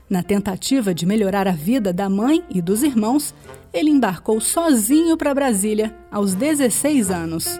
Na 0.09 0.23
tentativa 0.23 0.93
de 0.93 1.05
melhorar 1.05 1.47
a 1.47 1.51
vida 1.51 1.91
da 1.91 2.09
mãe 2.09 2.43
e 2.49 2.61
dos 2.61 2.81
irmãos, 2.81 3.33
ele 3.73 3.89
embarcou 3.89 4.39
sozinho 4.39 5.17
para 5.17 5.33
Brasília 5.33 5.95
aos 6.11 6.33
16 6.33 7.11
anos. 7.11 7.59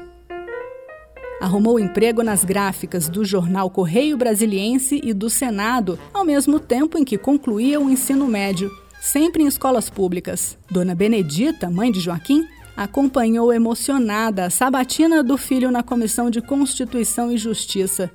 Arrumou 1.41 1.79
emprego 1.79 2.24
nas 2.24 2.46
gráficas 2.46 3.10
do 3.10 3.25
jornal 3.25 3.70
Correio 3.70 4.17
Brasiliense 4.17 5.01
e 5.03 5.13
do 5.13 5.29
Senado, 5.29 6.00
ao 6.13 6.24
mesmo 6.24 6.60
tempo 6.60 6.98
em 6.98 7.03
que 7.03 7.17
concluía 7.17 7.79
o 7.79 7.89
ensino 7.89 8.25
médio 8.25 8.72
sempre 9.05 9.43
em 9.43 9.47
escolas 9.47 9.88
públicas. 9.88 10.57
Dona 10.69 10.95
Benedita, 10.95 11.69
mãe 11.69 11.91
de 11.91 12.00
Joaquim, 12.00 12.43
acompanhou 12.75 13.53
emocionada 13.53 14.45
a 14.45 14.50
sabatina 14.50 15.24
do 15.24 15.38
filho 15.38 15.69
na 15.69 15.83
Comissão 15.83 16.29
de 16.29 16.41
Constituição 16.41 17.31
e 17.31 17.38
Justiça 17.38 18.09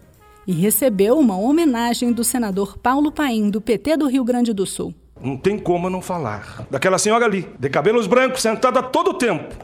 e 0.47 0.53
recebeu 0.53 1.17
uma 1.17 1.37
homenagem 1.37 2.13
do 2.13 2.25
senador 2.25 2.77
Paulo 2.77 3.13
Paim, 3.13 3.51
do 3.51 3.61
PT 3.61 3.99
do 3.99 4.09
Rio 4.09 4.25
Grande 4.25 4.53
do 4.53 4.67
Sul. 4.67 4.93
Não 5.23 5.37
tem 5.37 5.59
como 5.59 5.89
não 5.89 6.03
falar 6.03 6.67
daquela 6.69 6.99
senhora 6.99 7.25
ali, 7.25 7.49
de 7.59 7.69
cabelos 7.69 8.09
brancos, 8.09 8.43
sentada 8.43 8.83
todo 8.83 9.11
o 9.11 9.15
tempo. 9.15 9.55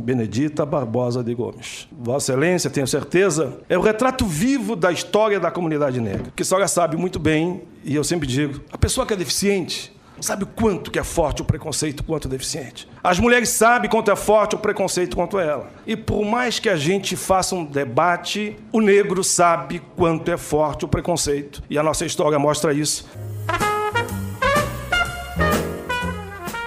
Benedita 0.00 0.66
Barbosa 0.66 1.22
de 1.22 1.32
Gomes. 1.32 1.86
Vossa 1.92 2.32
Excelência, 2.32 2.68
tenho 2.70 2.88
certeza, 2.88 3.56
é 3.68 3.78
o 3.78 3.82
retrato 3.82 4.26
vivo 4.26 4.74
da 4.74 4.90
história 4.90 5.38
da 5.38 5.50
comunidade 5.50 6.00
negra. 6.00 6.32
Que 6.34 6.42
a 6.42 6.44
senhora 6.44 6.66
sabe 6.66 6.96
muito 6.96 7.20
bem, 7.20 7.62
e 7.84 7.94
eu 7.94 8.02
sempre 8.02 8.26
digo, 8.26 8.60
a 8.72 8.78
pessoa 8.78 9.06
que 9.06 9.12
é 9.12 9.16
deficiente, 9.16 9.92
Sabe 10.22 10.44
o 10.44 10.46
quanto 10.46 10.92
que 10.92 11.00
é 11.00 11.02
forte 11.02 11.42
o 11.42 11.44
preconceito 11.44 12.04
quanto 12.04 12.26
o 12.26 12.28
deficiente? 12.28 12.88
As 13.02 13.18
mulheres 13.18 13.48
sabem 13.48 13.90
quanto 13.90 14.08
é 14.08 14.14
forte 14.14 14.54
o 14.54 14.58
preconceito 14.58 15.16
quanto 15.16 15.36
ela. 15.36 15.68
E 15.84 15.96
por 15.96 16.24
mais 16.24 16.60
que 16.60 16.68
a 16.68 16.76
gente 16.76 17.16
faça 17.16 17.56
um 17.56 17.64
debate, 17.64 18.56
o 18.70 18.80
negro 18.80 19.24
sabe 19.24 19.82
quanto 19.96 20.30
é 20.30 20.36
forte 20.36 20.84
o 20.84 20.88
preconceito. 20.88 21.60
E 21.68 21.76
a 21.76 21.82
nossa 21.82 22.06
história 22.06 22.38
mostra 22.38 22.72
isso. 22.72 23.04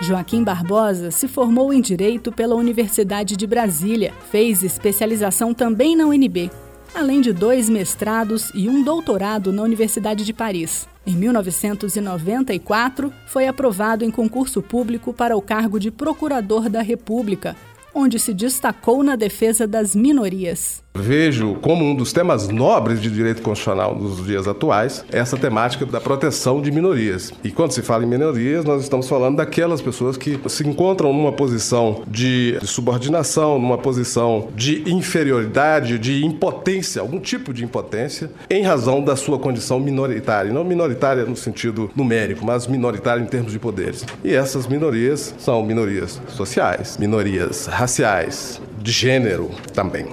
Joaquim 0.02 0.44
Barbosa 0.44 1.10
se 1.10 1.26
formou 1.26 1.72
em 1.72 1.80
Direito 1.80 2.34
pela 2.34 2.56
Universidade 2.56 3.38
de 3.38 3.48
Brasília, 3.48 4.14
fez 4.30 4.64
especialização 4.64 5.54
também 5.54 5.96
na 5.96 6.06
UNB 6.06 6.52
além 6.96 7.20
de 7.20 7.34
dois 7.34 7.70
mestrados 7.70 8.50
e 8.56 8.70
um 8.70 8.82
doutorado 8.82 9.52
na 9.52 9.62
Universidade 9.62 10.24
de 10.24 10.32
Paris. 10.32 10.88
Em 11.06 11.14
1994, 11.14 13.12
foi 13.28 13.48
aprovado 13.48 14.06
em 14.06 14.10
concurso 14.10 14.62
público 14.62 15.14
para 15.14 15.36
o 15.36 15.42
cargo 15.42 15.78
de 15.78 15.92
Procurador 15.92 16.70
da 16.70 16.82
República, 16.82 17.54
onde 17.94 18.18
se 18.18 18.34
destacou 18.34 19.04
na 19.04 19.18
defesa 19.18 19.68
das 19.68 19.94
minorias. 19.94 20.85
Vejo 20.96 21.56
como 21.56 21.84
um 21.84 21.94
dos 21.94 22.14
temas 22.14 22.48
nobres 22.48 23.02
de 23.02 23.12
direito 23.12 23.42
constitucional 23.42 23.94
nos 23.94 24.26
dias 24.26 24.48
atuais 24.48 25.04
essa 25.12 25.36
temática 25.38 25.86
da 25.86 26.00
proteção 26.00 26.62
de 26.62 26.72
minorias. 26.72 27.34
E 27.44 27.52
quando 27.52 27.72
se 27.72 27.82
fala 27.82 28.06
em 28.06 28.08
minorias, 28.08 28.64
nós 28.64 28.82
estamos 28.82 29.08
falando 29.10 29.36
daquelas 29.36 29.82
pessoas 29.82 30.16
que 30.16 30.40
se 30.48 30.66
encontram 30.66 31.12
numa 31.12 31.34
posição 31.34 32.02
de 32.08 32.58
subordinação, 32.64 33.60
numa 33.60 33.78
posição 33.78 34.48
de 34.56 34.90
inferioridade, 34.90 36.00
de 36.00 36.26
impotência, 36.26 37.02
algum 37.02 37.20
tipo 37.20 37.54
de 37.54 37.66
impotência, 37.66 38.32
em 38.50 38.64
razão 38.64 39.04
da 39.04 39.18
sua 39.18 39.38
condição 39.38 39.80
minoritária. 39.80 40.54
Não 40.54 40.64
minoritária 40.64 41.26
no 41.26 41.36
sentido 41.36 41.92
numérico, 41.94 42.46
mas 42.46 42.68
minoritária 42.68 43.22
em 43.22 43.28
termos 43.28 43.52
de 43.52 43.60
poderes. 43.60 44.06
E 44.24 44.34
essas 44.34 44.66
minorias 44.66 45.36
são 45.38 45.62
minorias 45.62 46.22
sociais, 46.30 46.98
minorias 46.98 47.66
raciais, 47.66 48.62
de 48.82 48.92
gênero 48.92 49.52
também. 49.74 50.06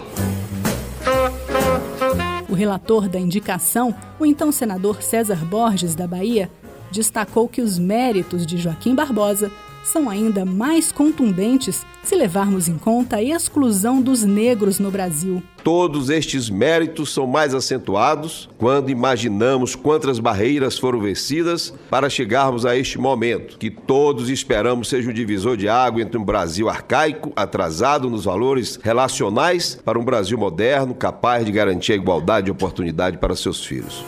O 2.52 2.54
relator 2.54 3.08
da 3.08 3.18
indicação, 3.18 3.94
o 4.20 4.26
então 4.26 4.52
senador 4.52 5.02
César 5.02 5.42
Borges, 5.42 5.94
da 5.94 6.06
Bahia, 6.06 6.50
destacou 6.90 7.48
que 7.48 7.62
os 7.62 7.78
méritos 7.78 8.44
de 8.44 8.58
Joaquim 8.58 8.94
Barbosa 8.94 9.50
são 9.82 10.08
ainda 10.08 10.44
mais 10.44 10.92
contundentes 10.92 11.84
se 12.02 12.14
levarmos 12.14 12.68
em 12.68 12.76
conta 12.76 13.16
a 13.16 13.22
exclusão 13.22 14.00
dos 14.00 14.24
negros 14.24 14.78
no 14.78 14.90
Brasil. 14.90 15.42
Todos 15.62 16.10
estes 16.10 16.50
méritos 16.50 17.12
são 17.14 17.24
mais 17.26 17.54
acentuados 17.54 18.48
quando 18.58 18.90
imaginamos 18.90 19.76
quantas 19.76 20.18
barreiras 20.18 20.76
foram 20.76 21.00
vencidas 21.00 21.72
para 21.88 22.10
chegarmos 22.10 22.66
a 22.66 22.76
este 22.76 22.98
momento, 22.98 23.58
que 23.58 23.70
todos 23.70 24.28
esperamos 24.28 24.88
seja 24.88 25.10
o 25.10 25.14
divisor 25.14 25.56
de 25.56 25.68
água 25.68 26.02
entre 26.02 26.18
um 26.18 26.24
Brasil 26.24 26.68
arcaico, 26.68 27.32
atrasado 27.36 28.10
nos 28.10 28.24
valores 28.24 28.78
relacionais, 28.82 29.78
para 29.84 29.98
um 29.98 30.04
Brasil 30.04 30.36
moderno, 30.36 30.94
capaz 30.94 31.44
de 31.44 31.52
garantir 31.52 31.92
a 31.92 31.96
igualdade 31.96 32.46
de 32.46 32.50
oportunidade 32.50 33.18
para 33.18 33.36
seus 33.36 33.64
filhos. 33.64 34.04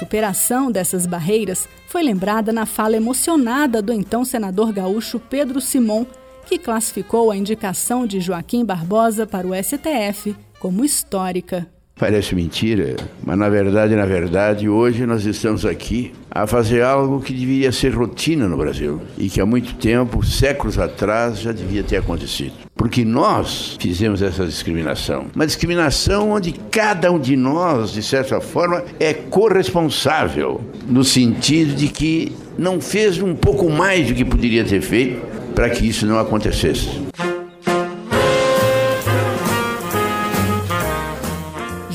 Superação 0.00 0.72
dessas 0.72 1.04
barreiras 1.04 1.68
foi 1.86 2.02
lembrada 2.02 2.54
na 2.54 2.64
fala 2.64 2.96
emocionada 2.96 3.82
do 3.82 3.92
então 3.92 4.24
senador 4.24 4.72
gaúcho 4.72 5.20
Pedro 5.20 5.60
Simon, 5.60 6.06
que 6.46 6.58
classificou 6.58 7.30
a 7.30 7.36
indicação 7.36 8.06
de 8.06 8.18
Joaquim 8.18 8.64
Barbosa 8.64 9.26
para 9.26 9.46
o 9.46 9.52
STF 9.54 10.34
como 10.58 10.86
histórica. 10.86 11.66
Parece 11.98 12.34
mentira, 12.34 12.96
mas 13.22 13.36
na 13.36 13.50
verdade, 13.50 13.94
na 13.94 14.06
verdade, 14.06 14.70
hoje 14.70 15.04
nós 15.04 15.26
estamos 15.26 15.66
aqui 15.66 16.14
a 16.30 16.46
fazer 16.46 16.82
algo 16.82 17.20
que 17.20 17.32
deveria 17.32 17.72
ser 17.72 17.94
rotina 17.94 18.48
no 18.48 18.56
Brasil 18.56 19.00
e 19.18 19.28
que 19.28 19.40
há 19.40 19.46
muito 19.46 19.74
tempo, 19.74 20.24
séculos 20.24 20.78
atrás, 20.78 21.40
já 21.40 21.52
devia 21.52 21.82
ter 21.82 21.96
acontecido. 21.96 22.52
Porque 22.74 23.04
nós 23.04 23.76
fizemos 23.80 24.22
essa 24.22 24.46
discriminação. 24.46 25.26
Uma 25.34 25.46
discriminação 25.46 26.30
onde 26.30 26.52
cada 26.70 27.10
um 27.10 27.18
de 27.18 27.36
nós, 27.36 27.92
de 27.92 28.02
certa 28.02 28.40
forma, 28.40 28.84
é 28.98 29.12
corresponsável, 29.12 30.60
no 30.88 31.04
sentido 31.04 31.74
de 31.74 31.88
que 31.88 32.32
não 32.56 32.80
fez 32.80 33.20
um 33.20 33.34
pouco 33.34 33.68
mais 33.68 34.06
do 34.06 34.14
que 34.14 34.24
poderia 34.24 34.64
ter 34.64 34.80
feito 34.80 35.20
para 35.54 35.68
que 35.68 35.86
isso 35.86 36.06
não 36.06 36.18
acontecesse. 36.18 36.88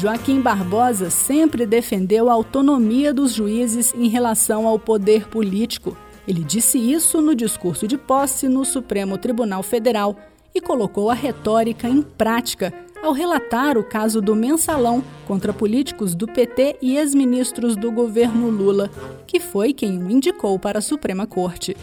Joaquim 0.05 0.39
Barbosa 0.39 1.09
sempre 1.09 1.65
defendeu 1.65 2.29
a 2.29 2.33
autonomia 2.33 3.11
dos 3.11 3.33
juízes 3.33 3.91
em 3.95 4.07
relação 4.07 4.67
ao 4.67 4.77
poder 4.77 5.27
político. 5.27 5.97
Ele 6.27 6.43
disse 6.43 6.77
isso 6.77 7.19
no 7.23 7.33
discurso 7.33 7.87
de 7.87 7.97
posse 7.97 8.47
no 8.47 8.63
Supremo 8.63 9.17
Tribunal 9.17 9.63
Federal 9.63 10.15
e 10.53 10.61
colocou 10.61 11.09
a 11.09 11.15
retórica 11.15 11.89
em 11.89 12.03
prática 12.03 12.71
ao 13.01 13.13
relatar 13.13 13.79
o 13.79 13.83
caso 13.83 14.21
do 14.21 14.35
mensalão 14.35 15.03
contra 15.27 15.51
políticos 15.51 16.13
do 16.13 16.27
PT 16.27 16.77
e 16.83 16.97
ex-ministros 16.97 17.75
do 17.75 17.91
governo 17.91 18.51
Lula, 18.51 18.91
que 19.25 19.39
foi 19.39 19.73
quem 19.73 19.97
o 19.97 20.11
indicou 20.11 20.59
para 20.59 20.77
a 20.77 20.83
Suprema 20.83 21.25
Corte. 21.25 21.75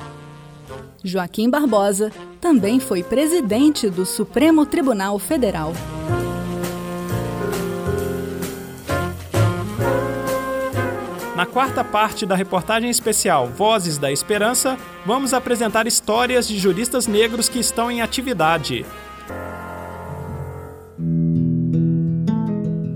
Joaquim 1.02 1.50
Barbosa 1.50 2.12
também 2.40 2.78
foi 2.78 3.02
presidente 3.02 3.90
do 3.90 4.06
Supremo 4.06 4.64
Tribunal 4.64 5.18
Federal. 5.18 5.72
Na 11.42 11.46
quarta 11.46 11.82
parte 11.82 12.24
da 12.24 12.36
reportagem 12.36 12.88
especial 12.88 13.48
Vozes 13.48 13.98
da 13.98 14.12
Esperança, 14.12 14.78
vamos 15.04 15.34
apresentar 15.34 15.88
histórias 15.88 16.46
de 16.46 16.56
juristas 16.56 17.08
negros 17.08 17.48
que 17.48 17.58
estão 17.58 17.90
em 17.90 18.00
atividade. 18.00 18.86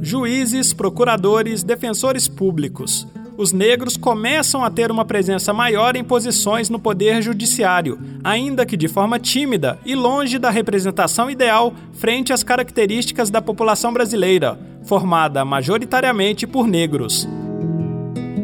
Juízes, 0.00 0.73
procuradores, 0.73 1.65
defensores 1.65 2.29
públicos. 2.29 3.05
Os 3.37 3.53
negros 3.53 3.97
começam 3.97 4.62
a 4.62 4.71
ter 4.71 4.93
uma 4.93 5.05
presença 5.05 5.53
maior 5.53 5.97
em 5.97 6.05
posições 6.05 6.71
no 6.71 6.79
poder 6.79 7.21
judiciário, 7.21 7.99
ainda 8.23 8.65
que 8.65 8.76
de 8.76 8.87
forma 8.87 9.19
tímida 9.19 9.76
e 9.85 9.97
longe 9.97 10.38
da 10.38 10.50
representação 10.50 11.29
ideal 11.29 11.75
frente 11.95 12.33
às 12.33 12.45
características 12.45 13.29
da 13.29 13.43
população 13.43 13.93
brasileira, 13.93 14.57
formada 14.85 15.45
majoritariamente 15.45 16.47
por 16.47 16.69
negros. 16.69 17.26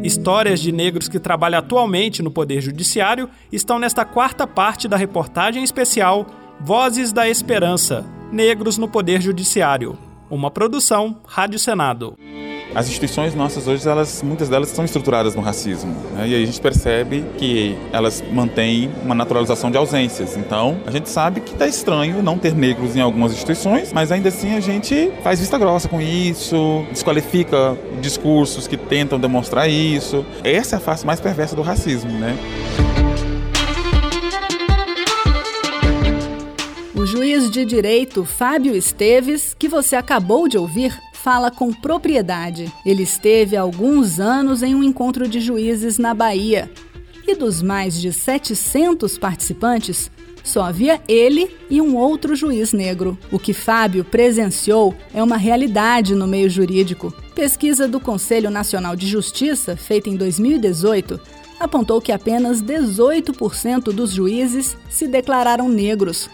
Histórias 0.03 0.59
de 0.59 0.69
negros 0.73 1.07
que 1.07 1.17
trabalham 1.17 1.59
atualmente 1.59 2.21
no 2.21 2.29
Poder 2.29 2.59
Judiciário 2.59 3.29
estão 3.49 3.79
nesta 3.79 4.03
quarta 4.03 4.45
parte 4.45 4.85
da 4.85 4.97
reportagem 4.97 5.63
especial 5.63 6.27
Vozes 6.59 7.13
da 7.13 7.29
Esperança 7.29 8.05
Negros 8.29 8.77
no 8.77 8.89
Poder 8.89 9.21
Judiciário. 9.21 9.97
Uma 10.29 10.51
produção 10.51 11.21
Rádio 11.25 11.57
Senado. 11.57 12.17
As 12.75 12.87
instituições 12.87 13.35
nossas 13.35 13.67
hoje, 13.67 13.87
elas, 13.87 14.23
muitas 14.23 14.49
delas 14.49 14.69
estão 14.69 14.83
estruturadas 14.83 15.35
no 15.35 15.41
racismo. 15.41 15.93
Né? 16.15 16.29
E 16.29 16.35
aí 16.35 16.43
a 16.43 16.45
gente 16.45 16.59
percebe 16.59 17.23
que 17.37 17.77
elas 17.91 18.23
mantêm 18.31 18.89
uma 19.03 19.13
naturalização 19.13 19.69
de 19.69 19.77
ausências. 19.77 20.35
Então, 20.35 20.79
a 20.83 20.89
gente 20.89 21.07
sabe 21.07 21.41
que 21.41 21.53
está 21.53 21.67
estranho 21.67 22.23
não 22.23 22.35
ter 22.35 22.55
negros 22.55 22.95
em 22.95 22.99
algumas 22.99 23.31
instituições, 23.31 23.93
mas 23.93 24.11
ainda 24.11 24.29
assim 24.29 24.55
a 24.55 24.59
gente 24.59 25.11
faz 25.21 25.39
vista 25.39 25.55
grossa 25.59 25.87
com 25.87 26.01
isso, 26.01 26.83
desqualifica 26.89 27.77
discursos 28.01 28.67
que 28.67 28.75
tentam 28.75 29.19
demonstrar 29.19 29.69
isso. 29.69 30.25
Essa 30.43 30.75
é 30.75 30.77
a 30.77 30.79
face 30.79 31.05
mais 31.05 31.19
perversa 31.19 31.55
do 31.55 31.61
racismo, 31.61 32.11
né? 32.11 32.35
O 36.95 37.05
juiz 37.05 37.51
de 37.51 37.65
direito 37.65 38.25
Fábio 38.25 38.75
Esteves, 38.75 39.55
que 39.59 39.67
você 39.67 39.95
acabou 39.95 40.47
de 40.47 40.57
ouvir, 40.57 40.97
fala 41.23 41.49
com 41.49 41.71
propriedade. 41.71 42.69
Ele 42.85 43.03
esteve 43.03 43.55
há 43.55 43.61
alguns 43.61 44.19
anos 44.19 44.61
em 44.61 44.75
um 44.75 44.83
encontro 44.83 45.25
de 45.25 45.39
juízes 45.39 45.97
na 45.97 46.13
Bahia. 46.13 46.69
E 47.25 47.33
dos 47.33 47.61
mais 47.61 47.99
de 47.99 48.11
700 48.11 49.17
participantes, 49.17 50.11
só 50.43 50.63
havia 50.63 50.99
ele 51.07 51.49
e 51.69 51.79
um 51.79 51.95
outro 51.95 52.35
juiz 52.35 52.73
negro. 52.73 53.17
O 53.31 53.39
que 53.39 53.53
Fábio 53.53 54.03
presenciou 54.03 54.93
é 55.13 55.23
uma 55.23 55.37
realidade 55.37 56.13
no 56.13 56.27
meio 56.27 56.49
jurídico. 56.49 57.13
Pesquisa 57.33 57.87
do 57.87 58.01
Conselho 58.01 58.49
Nacional 58.49 58.93
de 58.93 59.07
Justiça, 59.07 59.77
feita 59.77 60.09
em 60.09 60.17
2018, 60.17 61.17
apontou 61.57 62.01
que 62.01 62.11
apenas 62.11 62.61
18% 62.61 63.93
dos 63.93 64.11
juízes 64.11 64.75
se 64.89 65.07
declararam 65.07 65.69
negros. 65.69 66.29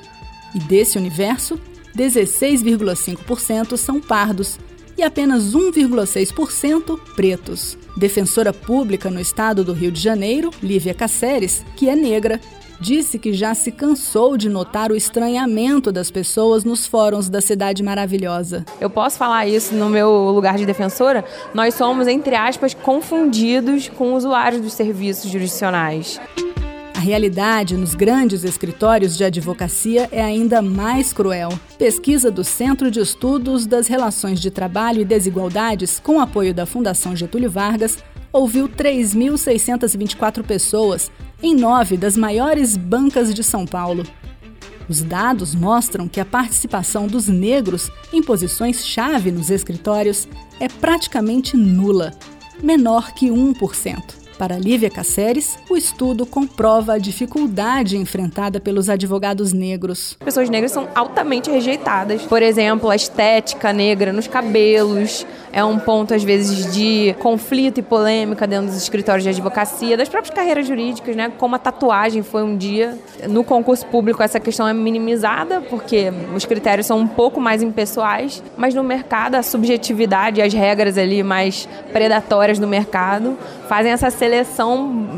E 0.55 0.59
desse 0.59 0.97
universo, 0.97 1.59
16,5% 1.95 3.77
são 3.77 4.01
pardos 4.01 4.57
e 4.99 5.03
apenas 5.03 5.55
1,6% 5.55 6.99
pretos. 7.15 7.77
Defensora 7.95 8.51
pública 8.51 9.09
no 9.09 9.19
estado 9.19 9.63
do 9.63 9.71
Rio 9.71 9.91
de 9.91 10.01
Janeiro, 10.01 10.51
Lívia 10.61 10.93
Caceres, 10.93 11.65
que 11.77 11.89
é 11.89 11.95
negra, 11.95 12.39
disse 12.81 13.17
que 13.17 13.33
já 13.33 13.53
se 13.53 13.71
cansou 13.71 14.35
de 14.35 14.49
notar 14.49 14.91
o 14.91 14.95
estranhamento 14.95 15.91
das 15.91 16.11
pessoas 16.11 16.65
nos 16.65 16.85
fóruns 16.85 17.29
da 17.29 17.39
cidade 17.39 17.81
maravilhosa. 17.81 18.65
Eu 18.79 18.89
posso 18.89 19.17
falar 19.17 19.47
isso 19.47 19.73
no 19.73 19.89
meu 19.89 20.09
lugar 20.31 20.57
de 20.57 20.65
defensora? 20.65 21.23
Nós 21.53 21.75
somos, 21.75 22.07
entre 22.07 22.35
aspas, 22.35 22.73
confundidos 22.73 23.87
com 23.87 24.13
usuários 24.13 24.61
dos 24.61 24.73
serviços 24.73 25.31
jurisdicionais. 25.31 26.19
A 26.99 27.01
realidade 27.01 27.77
nos 27.77 27.95
grandes 27.95 28.43
escritórios 28.43 29.15
de 29.15 29.23
advocacia 29.23 30.09
é 30.11 30.21
ainda 30.21 30.61
mais 30.61 31.13
cruel. 31.13 31.57
Pesquisa 31.77 32.29
do 32.29 32.43
Centro 32.43 32.91
de 32.91 32.99
Estudos 32.99 33.65
das 33.65 33.87
Relações 33.87 34.41
de 34.41 34.51
Trabalho 34.51 34.99
e 34.99 35.05
Desigualdades, 35.05 35.97
com 35.97 36.19
apoio 36.19 36.53
da 36.53 36.65
Fundação 36.65 37.15
Getúlio 37.15 37.49
Vargas, 37.49 37.99
ouviu 38.33 38.67
3.624 38.67 40.43
pessoas 40.43 41.09
em 41.41 41.55
nove 41.55 41.95
das 41.95 42.17
maiores 42.17 42.75
bancas 42.75 43.33
de 43.33 43.45
São 43.45 43.65
Paulo. 43.65 44.03
Os 44.89 45.01
dados 45.01 45.55
mostram 45.55 46.05
que 46.05 46.19
a 46.19 46.25
participação 46.25 47.07
dos 47.07 47.29
negros 47.29 47.89
em 48.11 48.21
posições-chave 48.21 49.31
nos 49.31 49.49
escritórios 49.49 50.27
é 50.59 50.67
praticamente 50.67 51.55
nula, 51.55 52.11
menor 52.61 53.13
que 53.13 53.29
1%. 53.29 54.18
Para 54.39 54.57
Lívia 54.57 54.89
Caceres, 54.89 55.59
o 55.69 55.75
estudo 55.75 56.25
comprova 56.25 56.93
a 56.93 56.97
dificuldade 56.97 57.97
enfrentada 57.97 58.57
pelos 58.57 58.89
advogados 58.89 59.51
negros. 59.51 60.15
Pessoas 60.23 60.49
negras 60.49 60.71
são 60.71 60.87
altamente 60.95 61.51
rejeitadas. 61.51 62.21
Por 62.21 62.41
exemplo, 62.41 62.89
a 62.89 62.95
estética 62.95 63.73
negra 63.73 64.13
nos 64.13 64.27
cabelos 64.27 65.27
é 65.51 65.61
um 65.61 65.77
ponto, 65.77 66.13
às 66.13 66.23
vezes, 66.23 66.73
de 66.73 67.13
conflito 67.19 67.79
e 67.79 67.83
polêmica 67.83 68.47
dentro 68.47 68.67
dos 68.67 68.77
escritórios 68.77 69.23
de 69.23 69.29
advocacia, 69.29 69.97
das 69.97 70.07
próprias 70.07 70.33
carreiras 70.33 70.65
jurídicas, 70.65 71.17
né? 71.17 71.29
Como 71.37 71.57
a 71.57 71.59
tatuagem 71.59 72.23
foi 72.23 72.41
um 72.41 72.55
dia. 72.55 72.97
No 73.27 73.43
concurso 73.43 73.85
público, 73.87 74.23
essa 74.23 74.39
questão 74.39 74.65
é 74.65 74.73
minimizada, 74.73 75.59
porque 75.59 76.13
os 76.33 76.45
critérios 76.45 76.87
são 76.87 76.97
um 76.97 77.07
pouco 77.07 77.41
mais 77.41 77.61
impessoais, 77.61 78.41
mas 78.55 78.73
no 78.73 78.85
mercado, 78.85 79.35
a 79.35 79.43
subjetividade 79.43 80.39
e 80.39 80.43
as 80.43 80.53
regras 80.53 80.97
ali 80.97 81.23
mais 81.23 81.67
predatórias 81.91 82.57
do 82.57 82.67
mercado 82.67 83.37
fazem 83.67 83.91
essa 83.91 84.09
seleção 84.09 84.28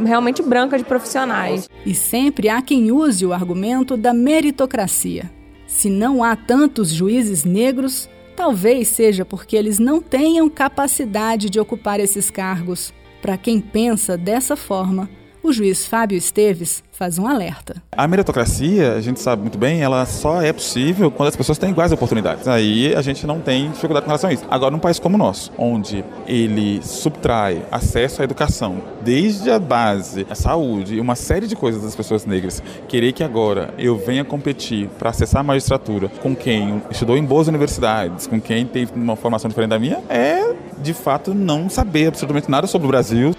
realmente 0.06 0.42
branca 0.42 0.78
de 0.78 0.84
profissionais. 0.84 1.70
E 1.86 1.94
sempre 1.94 2.50
há 2.50 2.62
quem 2.62 2.92
use 2.92 3.26
o 3.26 3.34
argumento 3.34 3.96
da 3.98 4.14
meritocracia. 4.14 5.32
Se 5.68 5.90
não 5.90 6.24
há 6.24 6.36
tantos 6.36 6.92
juízes 6.92 7.44
negros, 7.44 8.10
talvez 8.36 8.90
seja 8.90 9.24
porque 9.24 9.56
eles 9.56 9.80
não 9.80 10.02
tenham 10.02 10.50
capacidade 10.50 11.50
de 11.50 11.60
ocupar 11.60 12.00
esses 12.00 12.30
cargos. 12.30 12.94
Para 13.22 13.38
quem 13.38 13.60
pensa 13.62 14.18
dessa 14.18 14.56
forma, 14.56 15.10
o 15.44 15.52
juiz 15.52 15.86
Fábio 15.86 16.18
Esteves 16.18 16.84
faz 16.92 17.18
um 17.18 17.28
alerta. 17.28 17.82
A 17.92 18.08
meritocracia, 18.08 18.94
a 18.94 19.02
gente 19.02 19.20
sabe 19.20 19.42
muito 19.42 19.58
bem, 19.58 19.82
ela 19.82 20.06
só 20.06 20.42
é 20.42 20.54
possível 20.54 21.10
quando 21.10 21.30
as 21.30 21.36
pessoas 21.36 21.58
têm 21.58 21.72
iguais 21.72 21.92
oportunidades. 21.92 22.48
Aí 22.48 22.94
a 22.96 23.02
gente 23.02 23.26
não 23.26 23.40
tem 23.40 23.72
dificuldade 23.72 24.06
com 24.06 24.10
relação 24.10 24.30
a 24.30 24.34
isso. 24.34 24.46
Agora, 24.50 24.72
num 24.72 24.80
país 24.80 25.00
como 25.00 25.16
o 25.16 25.18
nosso, 25.18 25.52
onde 25.58 26.06
ele 26.28 26.82
subtrai 26.84 27.64
acesso 27.72 28.22
à 28.22 28.24
educação, 28.24 28.82
desde 29.02 29.50
a 29.50 29.58
base, 29.58 30.28
a 30.30 30.36
saúde 30.36 30.96
e 30.96 31.00
uma 31.00 31.16
série 31.16 31.48
de 31.48 31.56
coisas 31.56 31.82
das 31.82 31.96
pessoas 31.96 32.26
negras, 32.26 32.62
querer 32.88 33.12
que 33.12 33.24
agora 33.24 33.74
eu 33.80 33.98
venha 33.98 34.24
competir 34.24 34.88
para 35.00 35.10
acessar 35.10 35.42
a 35.42 35.44
magistratura 35.44 36.10
com 36.22 36.36
quem 36.36 36.84
estudou 36.92 37.18
em 37.18 37.24
boas 37.24 37.48
universidades, 37.48 38.28
com 38.28 38.40
quem 38.40 38.66
tem 38.66 38.88
uma 38.96 39.16
formação 39.16 39.50
diferente 39.50 39.72
da 39.72 39.80
minha, 39.80 40.00
é 40.08 40.54
de 40.78 40.94
fato 40.94 41.34
não 41.34 41.70
saber 41.70 42.08
absolutamente 42.08 42.50
nada 42.50 42.68
sobre 42.68 42.88
o 42.88 42.92
Brasil. 42.92 43.34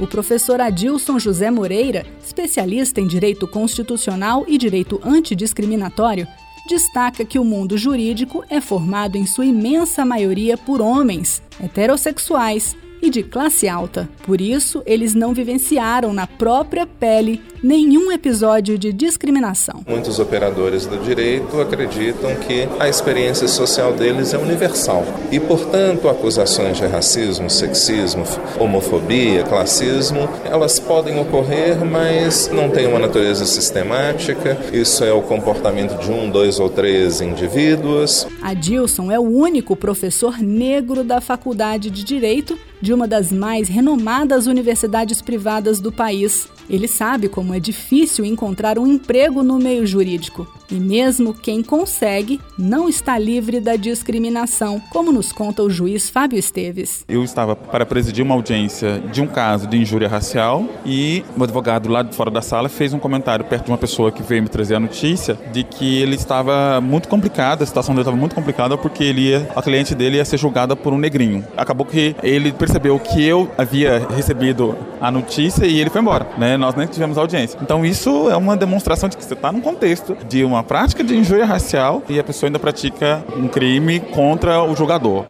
O 0.00 0.06
professor 0.08 0.60
Adilson 0.60 1.18
José 1.20 1.50
Moreira, 1.50 2.04
especialista 2.22 3.00
em 3.00 3.06
direito 3.06 3.46
constitucional 3.46 4.44
e 4.48 4.58
direito 4.58 5.00
antidiscriminatório, 5.04 6.26
destaca 6.68 7.24
que 7.24 7.38
o 7.38 7.44
mundo 7.44 7.78
jurídico 7.78 8.44
é 8.48 8.60
formado 8.60 9.16
em 9.16 9.24
sua 9.26 9.46
imensa 9.46 10.04
maioria 10.04 10.56
por 10.56 10.80
homens 10.80 11.40
heterossexuais 11.60 12.76
e 13.04 13.10
de 13.10 13.22
classe 13.22 13.68
alta. 13.68 14.08
Por 14.24 14.40
isso, 14.40 14.82
eles 14.86 15.14
não 15.14 15.34
vivenciaram 15.34 16.14
na 16.14 16.26
própria 16.26 16.86
pele 16.86 17.38
nenhum 17.62 18.10
episódio 18.10 18.78
de 18.78 18.92
discriminação. 18.92 19.84
Muitos 19.86 20.18
operadores 20.18 20.86
do 20.86 20.98
direito 20.98 21.60
acreditam 21.60 22.34
que 22.36 22.66
a 22.80 22.88
experiência 22.88 23.46
social 23.46 23.92
deles 23.92 24.32
é 24.32 24.38
universal 24.38 25.04
e, 25.30 25.38
portanto, 25.38 26.08
acusações 26.08 26.78
de 26.78 26.86
racismo, 26.86 27.50
sexismo, 27.50 28.24
homofobia, 28.58 29.42
classismo, 29.44 30.28
elas 30.44 30.78
podem 30.78 31.20
ocorrer, 31.20 31.84
mas 31.84 32.50
não 32.50 32.70
têm 32.70 32.86
uma 32.86 32.98
natureza 32.98 33.44
sistemática. 33.44 34.56
Isso 34.72 35.04
é 35.04 35.12
o 35.12 35.20
comportamento 35.20 35.98
de 35.98 36.10
um, 36.10 36.30
dois 36.30 36.58
ou 36.58 36.70
três 36.70 37.20
indivíduos. 37.20 38.26
Adilson 38.40 39.10
é 39.10 39.18
o 39.18 39.22
único 39.22 39.76
professor 39.76 40.38
negro 40.38 41.04
da 41.04 41.20
Faculdade 41.20 41.90
de 41.90 42.02
Direito 42.02 42.58
de 42.84 42.92
uma 42.92 43.08
das 43.08 43.32
mais 43.32 43.66
renomadas 43.66 44.46
universidades 44.46 45.22
privadas 45.22 45.80
do 45.80 45.90
país. 45.90 46.46
Ele 46.68 46.88
sabe 46.88 47.28
como 47.28 47.54
é 47.54 47.60
difícil 47.60 48.24
encontrar 48.24 48.78
um 48.78 48.86
emprego 48.86 49.42
no 49.42 49.58
meio 49.58 49.86
jurídico. 49.86 50.46
E 50.70 50.76
mesmo 50.76 51.34
quem 51.34 51.62
consegue 51.62 52.40
não 52.58 52.88
está 52.88 53.18
livre 53.18 53.60
da 53.60 53.76
discriminação, 53.76 54.80
como 54.90 55.12
nos 55.12 55.30
conta 55.30 55.62
o 55.62 55.68
juiz 55.68 56.08
Fábio 56.08 56.38
Esteves. 56.38 57.04
Eu 57.08 57.22
estava 57.22 57.54
para 57.54 57.84
presidir 57.84 58.24
uma 58.24 58.34
audiência 58.34 58.98
de 59.12 59.20
um 59.20 59.26
caso 59.26 59.66
de 59.66 59.76
injúria 59.76 60.08
racial 60.08 60.66
e 60.84 61.22
o 61.36 61.44
advogado 61.44 61.88
lá 61.88 62.02
de 62.02 62.16
fora 62.16 62.30
da 62.30 62.40
sala 62.40 62.68
fez 62.68 62.94
um 62.94 62.98
comentário 62.98 63.44
perto 63.44 63.66
de 63.66 63.70
uma 63.70 63.78
pessoa 63.78 64.10
que 64.10 64.22
veio 64.22 64.42
me 64.42 64.48
trazer 64.48 64.74
a 64.74 64.80
notícia 64.80 65.38
de 65.52 65.62
que 65.62 66.00
ele 66.00 66.14
estava 66.14 66.80
muito 66.80 67.08
complicado, 67.08 67.62
a 67.62 67.66
situação 67.66 67.94
dele 67.94 68.02
estava 68.02 68.16
muito 68.16 68.34
complicada 68.34 68.76
porque 68.78 69.04
ele 69.04 69.28
ia, 69.28 69.50
a 69.54 69.62
cliente 69.62 69.94
dele 69.94 70.16
ia 70.16 70.24
ser 70.24 70.38
julgada 70.38 70.74
por 70.74 70.92
um 70.92 70.98
negrinho. 70.98 71.44
Acabou 71.56 71.86
que 71.86 72.16
ele 72.22 72.52
percebeu 72.52 72.98
que 72.98 73.22
eu 73.22 73.50
havia 73.58 74.06
recebido 74.08 74.76
a 75.00 75.10
notícia 75.10 75.66
e 75.66 75.78
ele 75.78 75.90
foi 75.90 76.00
embora, 76.00 76.26
né? 76.38 76.53
Nós 76.56 76.74
nem 76.74 76.86
tivemos 76.86 77.18
audiência. 77.18 77.58
Então 77.62 77.84
isso 77.84 78.30
é 78.30 78.36
uma 78.36 78.56
demonstração 78.56 79.08
de 79.08 79.16
que 79.16 79.24
você 79.24 79.34
está 79.34 79.50
num 79.50 79.60
contexto 79.60 80.16
de 80.28 80.44
uma 80.44 80.62
prática 80.62 81.02
de 81.02 81.16
injúria 81.16 81.44
racial 81.44 82.02
e 82.08 82.18
a 82.18 82.24
pessoa 82.24 82.48
ainda 82.48 82.58
pratica 82.58 83.24
um 83.36 83.48
crime 83.48 84.00
contra 84.00 84.62
o 84.62 84.74
jogador. 84.74 85.26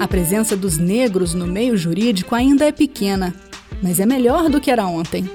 A 0.00 0.08
presença 0.08 0.56
dos 0.56 0.76
negros 0.76 1.34
no 1.34 1.46
meio 1.46 1.76
jurídico 1.76 2.34
ainda 2.34 2.66
é 2.66 2.72
pequena, 2.72 3.32
mas 3.82 4.00
é 4.00 4.06
melhor 4.06 4.50
do 4.50 4.60
que 4.60 4.70
era 4.70 4.86
ontem. 4.86 5.28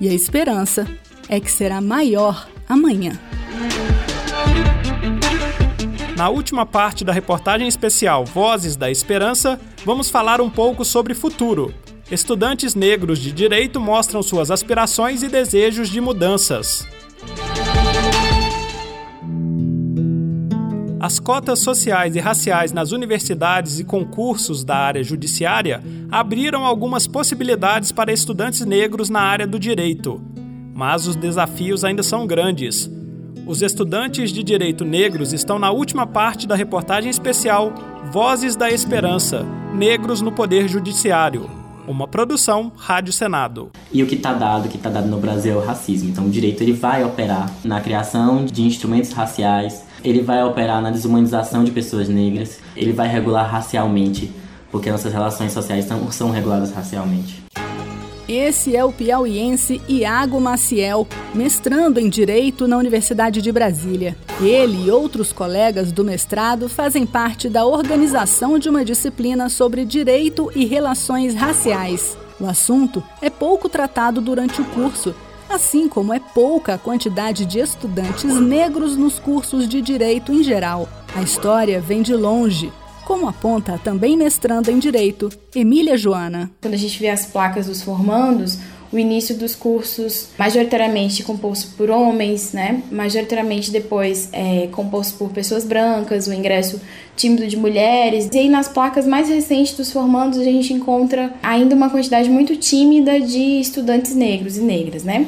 E 0.00 0.08
a 0.08 0.12
esperança 0.12 0.86
é 1.28 1.40
que 1.40 1.50
será 1.50 1.80
maior 1.80 2.46
amanhã. 2.68 3.18
Na 6.16 6.28
última 6.28 6.64
parte 6.64 7.04
da 7.04 7.12
reportagem 7.12 7.66
especial 7.66 8.24
Vozes 8.24 8.76
da 8.76 8.90
Esperança, 8.90 9.58
vamos 9.84 10.10
falar 10.10 10.40
um 10.40 10.48
pouco 10.48 10.84
sobre 10.84 11.12
futuro. 11.12 11.74
Estudantes 12.14 12.76
negros 12.76 13.18
de 13.18 13.32
direito 13.32 13.80
mostram 13.80 14.22
suas 14.22 14.48
aspirações 14.48 15.24
e 15.24 15.28
desejos 15.28 15.88
de 15.88 16.00
mudanças. 16.00 16.86
As 21.00 21.18
cotas 21.18 21.58
sociais 21.58 22.14
e 22.14 22.20
raciais 22.20 22.72
nas 22.72 22.92
universidades 22.92 23.80
e 23.80 23.84
concursos 23.84 24.62
da 24.62 24.76
área 24.76 25.02
judiciária 25.02 25.82
abriram 26.08 26.64
algumas 26.64 27.08
possibilidades 27.08 27.90
para 27.90 28.12
estudantes 28.12 28.64
negros 28.64 29.10
na 29.10 29.20
área 29.20 29.44
do 29.44 29.58
direito. 29.58 30.22
Mas 30.72 31.08
os 31.08 31.16
desafios 31.16 31.82
ainda 31.82 32.04
são 32.04 32.28
grandes. 32.28 32.88
Os 33.44 33.60
estudantes 33.60 34.30
de 34.30 34.44
direito 34.44 34.84
negros 34.84 35.32
estão 35.32 35.58
na 35.58 35.72
última 35.72 36.06
parte 36.06 36.46
da 36.46 36.54
reportagem 36.54 37.10
especial 37.10 37.74
Vozes 38.12 38.54
da 38.54 38.70
Esperança 38.70 39.44
Negros 39.74 40.20
no 40.20 40.30
Poder 40.30 40.68
Judiciário. 40.68 41.63
Uma 41.86 42.08
produção 42.08 42.72
Rádio 42.76 43.12
Senado. 43.12 43.70
E 43.92 44.02
o 44.02 44.06
que 44.06 44.14
está 44.14 44.32
dado, 44.32 44.66
o 44.66 44.68
que 44.70 44.76
está 44.78 44.88
dado 44.88 45.06
no 45.06 45.18
Brasil 45.18 45.52
é 45.52 45.56
o 45.56 45.64
racismo. 45.64 46.08
Então 46.08 46.24
o 46.24 46.30
direito 46.30 46.62
ele 46.62 46.72
vai 46.72 47.04
operar 47.04 47.50
na 47.62 47.78
criação 47.80 48.46
de 48.46 48.62
instrumentos 48.62 49.12
raciais, 49.12 49.84
ele 50.02 50.22
vai 50.22 50.42
operar 50.42 50.80
na 50.80 50.90
desumanização 50.90 51.62
de 51.62 51.70
pessoas 51.70 52.08
negras, 52.08 52.58
ele 52.74 52.92
vai 52.92 53.06
regular 53.06 53.50
racialmente, 53.50 54.32
porque 54.70 54.90
nossas 54.90 55.12
relações 55.12 55.52
sociais 55.52 55.84
são, 55.84 56.10
são 56.10 56.30
reguladas 56.30 56.72
racialmente. 56.72 57.44
Esse 58.28 58.74
é 58.74 58.82
o 58.82 58.90
piauiense 58.90 59.82
Iago 59.86 60.40
Maciel, 60.40 61.06
mestrando 61.34 62.00
em 62.00 62.08
Direito 62.08 62.66
na 62.66 62.78
Universidade 62.78 63.42
de 63.42 63.52
Brasília. 63.52 64.16
Ele 64.40 64.86
e 64.86 64.90
outros 64.90 65.30
colegas 65.30 65.92
do 65.92 66.02
mestrado 66.02 66.66
fazem 66.66 67.04
parte 67.04 67.50
da 67.50 67.66
organização 67.66 68.58
de 68.58 68.70
uma 68.70 68.82
disciplina 68.82 69.50
sobre 69.50 69.84
direito 69.84 70.50
e 70.54 70.64
relações 70.64 71.34
raciais. 71.34 72.16
O 72.40 72.46
assunto 72.46 73.02
é 73.20 73.28
pouco 73.28 73.68
tratado 73.68 74.22
durante 74.22 74.58
o 74.58 74.64
curso, 74.64 75.14
assim 75.46 75.86
como 75.86 76.14
é 76.14 76.18
pouca 76.18 76.74
a 76.74 76.78
quantidade 76.78 77.44
de 77.44 77.58
estudantes 77.58 78.24
negros 78.40 78.96
nos 78.96 79.18
cursos 79.18 79.68
de 79.68 79.82
direito 79.82 80.32
em 80.32 80.42
geral. 80.42 80.88
A 81.14 81.20
história 81.20 81.78
vem 81.78 82.00
de 82.00 82.14
longe 82.14 82.72
como 83.04 83.28
aponta 83.28 83.78
também 83.82 84.16
mestranda 84.16 84.72
em 84.72 84.78
Direito, 84.78 85.30
Emília 85.54 85.96
Joana. 85.96 86.50
Quando 86.60 86.74
a 86.74 86.78
gente 86.78 86.98
vê 86.98 87.08
as 87.08 87.26
placas 87.26 87.66
dos 87.66 87.82
formandos, 87.82 88.58
o 88.92 88.98
início 88.98 89.36
dos 89.36 89.54
cursos 89.54 90.28
majoritariamente 90.38 91.24
composto 91.24 91.74
por 91.76 91.90
homens, 91.90 92.52
né? 92.52 92.82
Majoritariamente 92.92 93.70
depois 93.70 94.28
é, 94.32 94.68
composto 94.68 95.18
por 95.18 95.30
pessoas 95.30 95.64
brancas, 95.64 96.28
o 96.28 96.32
ingresso 96.32 96.80
tímido 97.16 97.46
de 97.46 97.56
mulheres. 97.56 98.28
E 98.32 98.38
aí 98.38 98.48
nas 98.48 98.68
placas 98.68 99.06
mais 99.06 99.28
recentes 99.28 99.76
dos 99.76 99.90
formandos 99.90 100.38
a 100.38 100.44
gente 100.44 100.72
encontra 100.72 101.34
ainda 101.42 101.74
uma 101.74 101.90
quantidade 101.90 102.30
muito 102.30 102.56
tímida 102.56 103.20
de 103.20 103.60
estudantes 103.60 104.14
negros 104.14 104.56
e 104.56 104.60
negras, 104.60 105.02
né? 105.02 105.26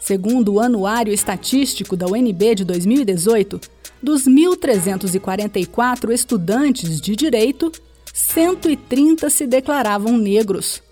Segundo 0.00 0.54
o 0.54 0.60
Anuário 0.60 1.12
Estatístico 1.12 1.96
da 1.96 2.06
UNB 2.06 2.54
de 2.54 2.64
2018, 2.64 3.60
dos 4.02 4.24
1.344 4.24 6.10
estudantes 6.12 7.00
de 7.00 7.16
direito, 7.16 7.72
130 8.12 9.28
se 9.30 9.46
declaravam 9.46 10.16
negros, 10.16 10.82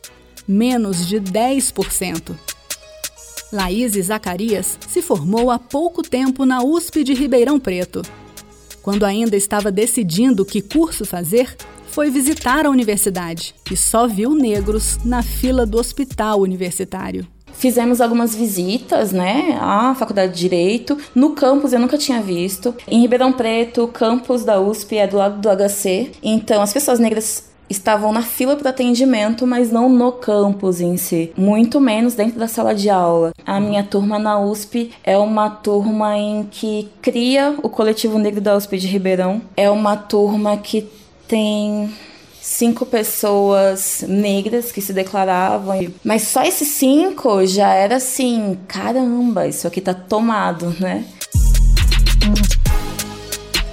menos 0.47 1.07
de 1.07 1.21
10%. 1.21 2.37
Laís 3.53 3.93
Zacarias 3.93 4.79
se 4.89 5.01
formou 5.01 5.51
há 5.51 5.59
pouco 5.59 6.03
tempo 6.03 6.45
na 6.45 6.63
USP 6.63 7.05
de 7.05 7.15
Ribeirão 7.15 7.61
Preto. 7.61 8.03
Quando 8.83 9.05
ainda 9.05 9.37
estava 9.37 9.71
decidindo 9.71 10.45
que 10.45 10.61
curso 10.61 11.07
fazer, 11.07 11.57
foi 11.87 12.11
visitar 12.11 12.67
a 12.67 12.71
universidade 12.71 13.55
e 13.71 13.77
só 13.77 14.09
viu 14.09 14.35
negros 14.35 14.99
na 15.05 15.23
fila 15.23 15.65
do 15.65 15.79
hospital 15.79 16.41
universitário. 16.41 17.27
Fizemos 17.55 18.01
algumas 18.01 18.35
visitas, 18.35 19.13
né, 19.13 19.59
à 19.61 19.95
Faculdade 19.95 20.33
de 20.33 20.41
Direito. 20.41 20.99
No 21.15 21.31
campus 21.31 21.73
eu 21.73 21.81
nunca 21.81 21.97
tinha 21.97 22.21
visto. 22.21 22.75
Em 22.87 23.01
Ribeirão 23.01 23.33
Preto, 23.33 23.85
o 23.85 23.89
campus 23.89 24.45
da 24.45 24.61
USP 24.61 24.97
é 24.97 25.07
do 25.07 25.17
lado 25.17 25.41
do 25.41 25.49
HC. 25.49 26.13
Então 26.23 26.61
as 26.61 26.73
pessoas 26.73 26.99
negras 26.99 27.55
estavam 27.69 28.13
na 28.13 28.23
fila 28.23 28.57
para 28.57 28.71
atendimento, 28.71 29.47
mas 29.47 29.73
não 29.73 29.89
no 29.89 30.13
campus 30.13 30.81
em 30.81 30.97
si, 30.97 31.33
muito 31.37 31.81
menos 31.81 32.15
dentro 32.15 32.39
da 32.39 32.47
sala 32.47 32.75
de 32.75 32.91
aula. 32.91 33.33
A 33.47 33.59
minha 33.59 33.83
turma 33.83 34.19
na 34.19 34.39
USP 34.39 34.91
é 35.03 35.17
uma 35.17 35.49
turma 35.49 36.17
em 36.17 36.45
que 36.51 36.89
cria 37.01 37.55
o 37.63 37.69
coletivo 37.69 38.19
negro 38.19 38.41
da 38.41 38.57
USP 38.57 38.79
de 38.79 38.87
Ribeirão. 38.87 39.41
É 39.57 39.71
uma 39.71 39.97
turma 39.97 40.57
que 40.57 40.87
tem 41.27 41.91
cinco 42.45 42.85
pessoas 42.85 44.05
negras 44.07 44.71
que 44.71 44.83
se 44.83 44.93
declaravam. 44.93 45.91
Mas 46.05 46.25
só 46.25 46.45
esses 46.45 46.69
cinco 46.69 47.45
já 47.47 47.73
era 47.73 47.97
assim: 47.97 48.59
caramba, 48.69 49.49
isso 49.49 49.67
aqui 49.67 49.81
tá 49.81 49.95
tomado, 49.95 50.77
né? 50.79 51.07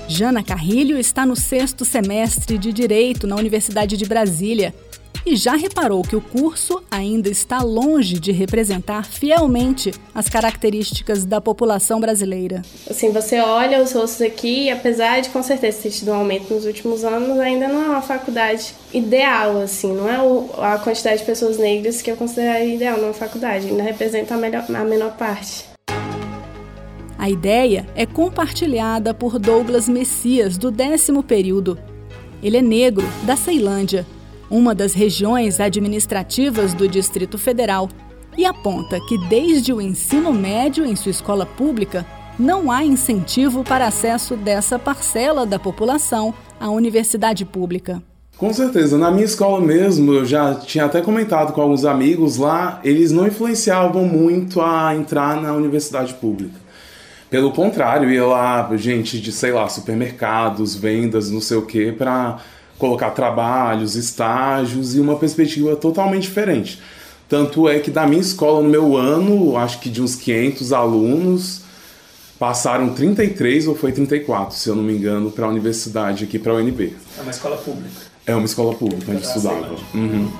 Jana 0.07 0.41
Carrilho 0.43 0.97
está 0.97 1.25
no 1.25 1.35
sexto 1.35 1.83
semestre 1.83 2.57
de 2.57 2.71
Direito 2.71 3.27
na 3.27 3.35
Universidade 3.35 3.97
de 3.97 4.05
Brasília 4.05 4.73
e 5.25 5.35
já 5.35 5.55
reparou 5.55 6.01
que 6.01 6.15
o 6.15 6.21
curso 6.21 6.81
ainda 6.89 7.29
está 7.29 7.61
longe 7.61 8.19
de 8.19 8.31
representar 8.31 9.05
fielmente 9.05 9.91
as 10.13 10.27
características 10.27 11.25
da 11.25 11.39
população 11.39 11.99
brasileira. 11.99 12.61
Assim, 12.89 13.11
você 13.11 13.39
olha 13.39 13.81
os 13.81 13.91
rostos 13.93 14.21
aqui, 14.21 14.65
e 14.65 14.71
apesar 14.71 15.21
de 15.21 15.29
com 15.29 15.43
certeza 15.43 15.83
ter 15.83 15.91
tido 15.91 16.11
um 16.11 16.15
aumento 16.15 16.53
nos 16.53 16.65
últimos 16.65 17.03
anos, 17.03 17.39
ainda 17.39 17.67
não 17.67 17.83
é 17.83 17.89
uma 17.89 18.01
faculdade 18.01 18.73
ideal, 18.93 19.61
assim, 19.61 19.93
não 19.93 20.09
é 20.09 20.17
a 20.65 20.77
quantidade 20.77 21.19
de 21.19 21.25
pessoas 21.25 21.57
negras 21.57 22.01
que 22.01 22.11
eu 22.11 22.17
consideraria 22.17 22.75
ideal 22.75 22.97
numa 22.97 23.13
faculdade, 23.13 23.67
ainda 23.67 23.83
representa 23.83 24.35
a, 24.35 24.37
melhor, 24.37 24.65
a 24.67 24.83
menor 24.83 25.11
parte. 25.17 25.65
A 27.17 27.29
ideia 27.29 27.85
é 27.95 28.03
compartilhada 28.03 29.13
por 29.13 29.37
Douglas 29.37 29.87
Messias, 29.87 30.57
do 30.57 30.71
décimo 30.71 31.21
período. 31.21 31.77
Ele 32.41 32.57
é 32.57 32.61
negro, 32.63 33.05
da 33.23 33.35
Ceilândia, 33.35 34.07
uma 34.51 34.75
das 34.75 34.93
regiões 34.93 35.61
administrativas 35.61 36.73
do 36.73 36.87
Distrito 36.87 37.37
Federal, 37.37 37.89
e 38.37 38.45
aponta 38.45 38.99
que 39.07 39.17
desde 39.27 39.73
o 39.73 39.81
ensino 39.81 40.33
médio 40.33 40.85
em 40.85 40.95
sua 40.95 41.11
escola 41.11 41.45
pública, 41.45 42.05
não 42.37 42.69
há 42.69 42.83
incentivo 42.83 43.63
para 43.63 43.87
acesso 43.87 44.35
dessa 44.35 44.77
parcela 44.77 45.45
da 45.45 45.57
população 45.57 46.33
à 46.59 46.69
universidade 46.69 47.45
pública. 47.45 48.01
Com 48.37 48.51
certeza, 48.51 48.97
na 48.97 49.11
minha 49.11 49.25
escola 49.25 49.61
mesmo, 49.61 50.13
eu 50.13 50.25
já 50.25 50.55
tinha 50.55 50.85
até 50.85 50.99
comentado 50.99 51.53
com 51.53 51.61
alguns 51.61 51.85
amigos 51.85 52.37
lá, 52.37 52.79
eles 52.83 53.11
não 53.11 53.27
influenciavam 53.27 54.05
muito 54.05 54.59
a 54.59 54.95
entrar 54.95 55.39
na 55.39 55.53
universidade 55.53 56.13
pública. 56.15 56.59
Pelo 57.29 57.51
contrário, 57.51 58.09
ia 58.09 58.25
lá 58.25 58.69
gente 58.75 59.21
de, 59.21 59.31
sei 59.31 59.51
lá, 59.51 59.69
supermercados, 59.69 60.75
vendas, 60.75 61.29
não 61.29 61.39
sei 61.39 61.57
o 61.57 61.61
que, 61.61 61.91
para 61.91 62.39
colocar 62.81 63.11
trabalhos, 63.11 63.95
estágios 63.95 64.95
e 64.95 64.99
uma 64.99 65.15
perspectiva 65.15 65.75
totalmente 65.75 66.23
diferente. 66.23 66.81
Tanto 67.29 67.69
é 67.69 67.79
que 67.79 67.91
da 67.91 68.07
minha 68.07 68.19
escola, 68.19 68.59
no 68.59 68.67
meu 68.67 68.97
ano, 68.97 69.55
acho 69.55 69.79
que 69.79 69.87
de 69.87 70.01
uns 70.01 70.15
500 70.15 70.73
alunos, 70.73 71.61
passaram 72.39 72.91
33 72.91 73.67
ou 73.67 73.75
foi 73.75 73.91
34, 73.91 74.57
se 74.57 74.67
eu 74.67 74.75
não 74.75 74.81
me 74.81 74.93
engano, 74.93 75.29
para 75.29 75.45
a 75.45 75.49
universidade 75.49 76.23
aqui, 76.23 76.39
para 76.39 76.53
a 76.53 76.55
UNB. 76.55 76.95
É 77.19 77.21
uma 77.21 77.29
escola 77.29 77.55
pública. 77.57 78.01
É 78.25 78.35
uma 78.35 78.45
escola 78.45 78.73
pública 78.73 79.11
onde 79.11 79.27
estudava. 79.27 79.75
Uhum. 79.93 80.31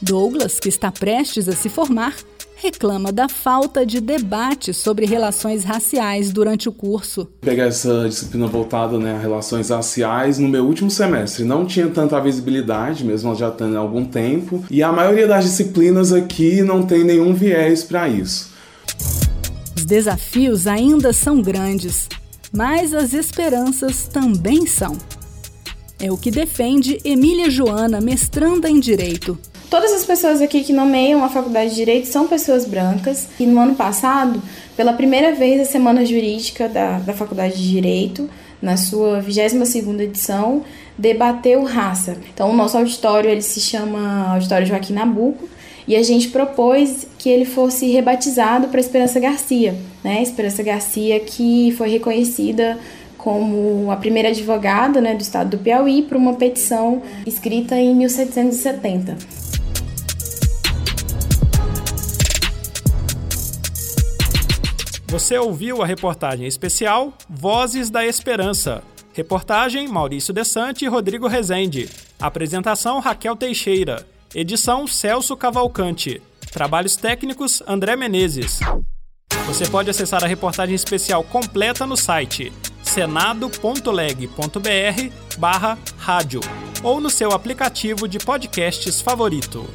Douglas, 0.00 0.58
que 0.58 0.70
está 0.70 0.90
prestes 0.90 1.50
a 1.50 1.52
se 1.52 1.68
formar, 1.68 2.14
reclama 2.60 3.12
da 3.12 3.28
falta 3.28 3.86
de 3.86 4.00
debate 4.00 4.74
sobre 4.74 5.06
relações 5.06 5.62
raciais 5.62 6.32
durante 6.32 6.68
o 6.68 6.72
curso. 6.72 7.26
Pegar 7.40 7.66
essa 7.66 8.08
disciplina 8.08 8.48
voltada 8.48 8.98
né, 8.98 9.14
a 9.14 9.18
relações 9.18 9.70
raciais 9.70 10.38
no 10.38 10.48
meu 10.48 10.64
último 10.64 10.90
semestre. 10.90 11.44
Não 11.44 11.64
tinha 11.64 11.88
tanta 11.88 12.20
visibilidade, 12.20 13.04
mesmo 13.04 13.34
já 13.34 13.50
tendo 13.50 13.78
algum 13.78 14.04
tempo, 14.04 14.64
e 14.70 14.82
a 14.82 14.92
maioria 14.92 15.28
das 15.28 15.44
disciplinas 15.44 16.12
aqui 16.12 16.62
não 16.62 16.82
tem 16.82 17.04
nenhum 17.04 17.32
viés 17.32 17.84
para 17.84 18.08
isso. 18.08 18.50
Os 19.76 19.84
desafios 19.84 20.66
ainda 20.66 21.12
são 21.12 21.40
grandes, 21.40 22.08
mas 22.52 22.92
as 22.92 23.14
esperanças 23.14 24.08
também 24.08 24.66
são. 24.66 24.98
É 26.00 26.10
o 26.10 26.16
que 26.16 26.30
defende 26.30 26.98
Emília 27.04 27.50
Joana, 27.50 28.00
mestranda 28.00 28.68
em 28.68 28.80
Direito. 28.80 29.38
Todas 29.70 29.92
as 29.92 30.02
pessoas 30.02 30.40
aqui 30.40 30.64
que 30.64 30.72
nomeiam 30.72 31.22
a 31.22 31.28
Faculdade 31.28 31.70
de 31.70 31.76
Direito 31.76 32.08
são 32.08 32.26
pessoas 32.26 32.64
brancas 32.64 33.28
e 33.38 33.44
no 33.44 33.60
ano 33.60 33.74
passado, 33.74 34.42
pela 34.74 34.94
primeira 34.94 35.34
vez, 35.34 35.60
a 35.60 35.70
Semana 35.70 36.06
Jurídica 36.06 36.70
da, 36.70 36.98
da 36.98 37.12
Faculdade 37.12 37.56
de 37.56 37.68
Direito, 37.68 38.30
na 38.62 38.78
sua 38.78 39.22
22ª 39.22 40.00
edição, 40.00 40.64
debateu 40.96 41.62
raça. 41.64 42.16
Então, 42.32 42.50
o 42.50 42.56
nosso 42.56 42.78
auditório 42.78 43.28
ele 43.28 43.42
se 43.42 43.60
chama 43.60 44.32
Auditório 44.32 44.66
Joaquim 44.66 44.94
Nabuco 44.94 45.46
e 45.86 45.94
a 45.96 46.02
gente 46.02 46.28
propôs 46.28 47.06
que 47.18 47.28
ele 47.28 47.44
fosse 47.44 47.90
rebatizado 47.92 48.68
para 48.68 48.80
Esperança 48.80 49.20
Garcia, 49.20 49.74
né? 50.02 50.22
Esperança 50.22 50.62
Garcia 50.62 51.20
que 51.20 51.74
foi 51.76 51.90
reconhecida 51.90 52.78
como 53.18 53.90
a 53.90 53.96
primeira 53.96 54.30
advogada 54.30 55.00
né, 55.00 55.14
do 55.14 55.20
estado 55.20 55.50
do 55.50 55.58
Piauí 55.58 56.02
por 56.02 56.16
uma 56.16 56.34
petição 56.34 57.02
escrita 57.26 57.76
em 57.76 57.94
1770. 57.94 59.47
Você 65.10 65.38
ouviu 65.38 65.82
a 65.82 65.86
reportagem 65.86 66.46
especial 66.46 67.14
Vozes 67.30 67.88
da 67.88 68.04
Esperança. 68.04 68.82
Reportagem 69.14 69.88
Maurício 69.88 70.34
Desante 70.34 70.84
e 70.84 70.88
Rodrigo 70.88 71.26
Rezende. 71.26 71.88
Apresentação 72.20 73.00
Raquel 73.00 73.34
Teixeira. 73.34 74.06
Edição 74.34 74.86
Celso 74.86 75.34
Cavalcante. 75.34 76.20
Trabalhos 76.52 76.94
técnicos 76.94 77.62
André 77.66 77.96
Menezes. 77.96 78.60
Você 79.46 79.66
pode 79.66 79.88
acessar 79.88 80.22
a 80.22 80.26
reportagem 80.26 80.74
especial 80.74 81.24
completa 81.24 81.86
no 81.86 81.96
site 81.96 82.52
senado.leg.br 82.82 83.80
barra 85.38 85.78
rádio 85.96 86.40
ou 86.82 87.00
no 87.00 87.08
seu 87.08 87.32
aplicativo 87.32 88.06
de 88.06 88.18
podcasts 88.18 89.00
favorito. 89.00 89.66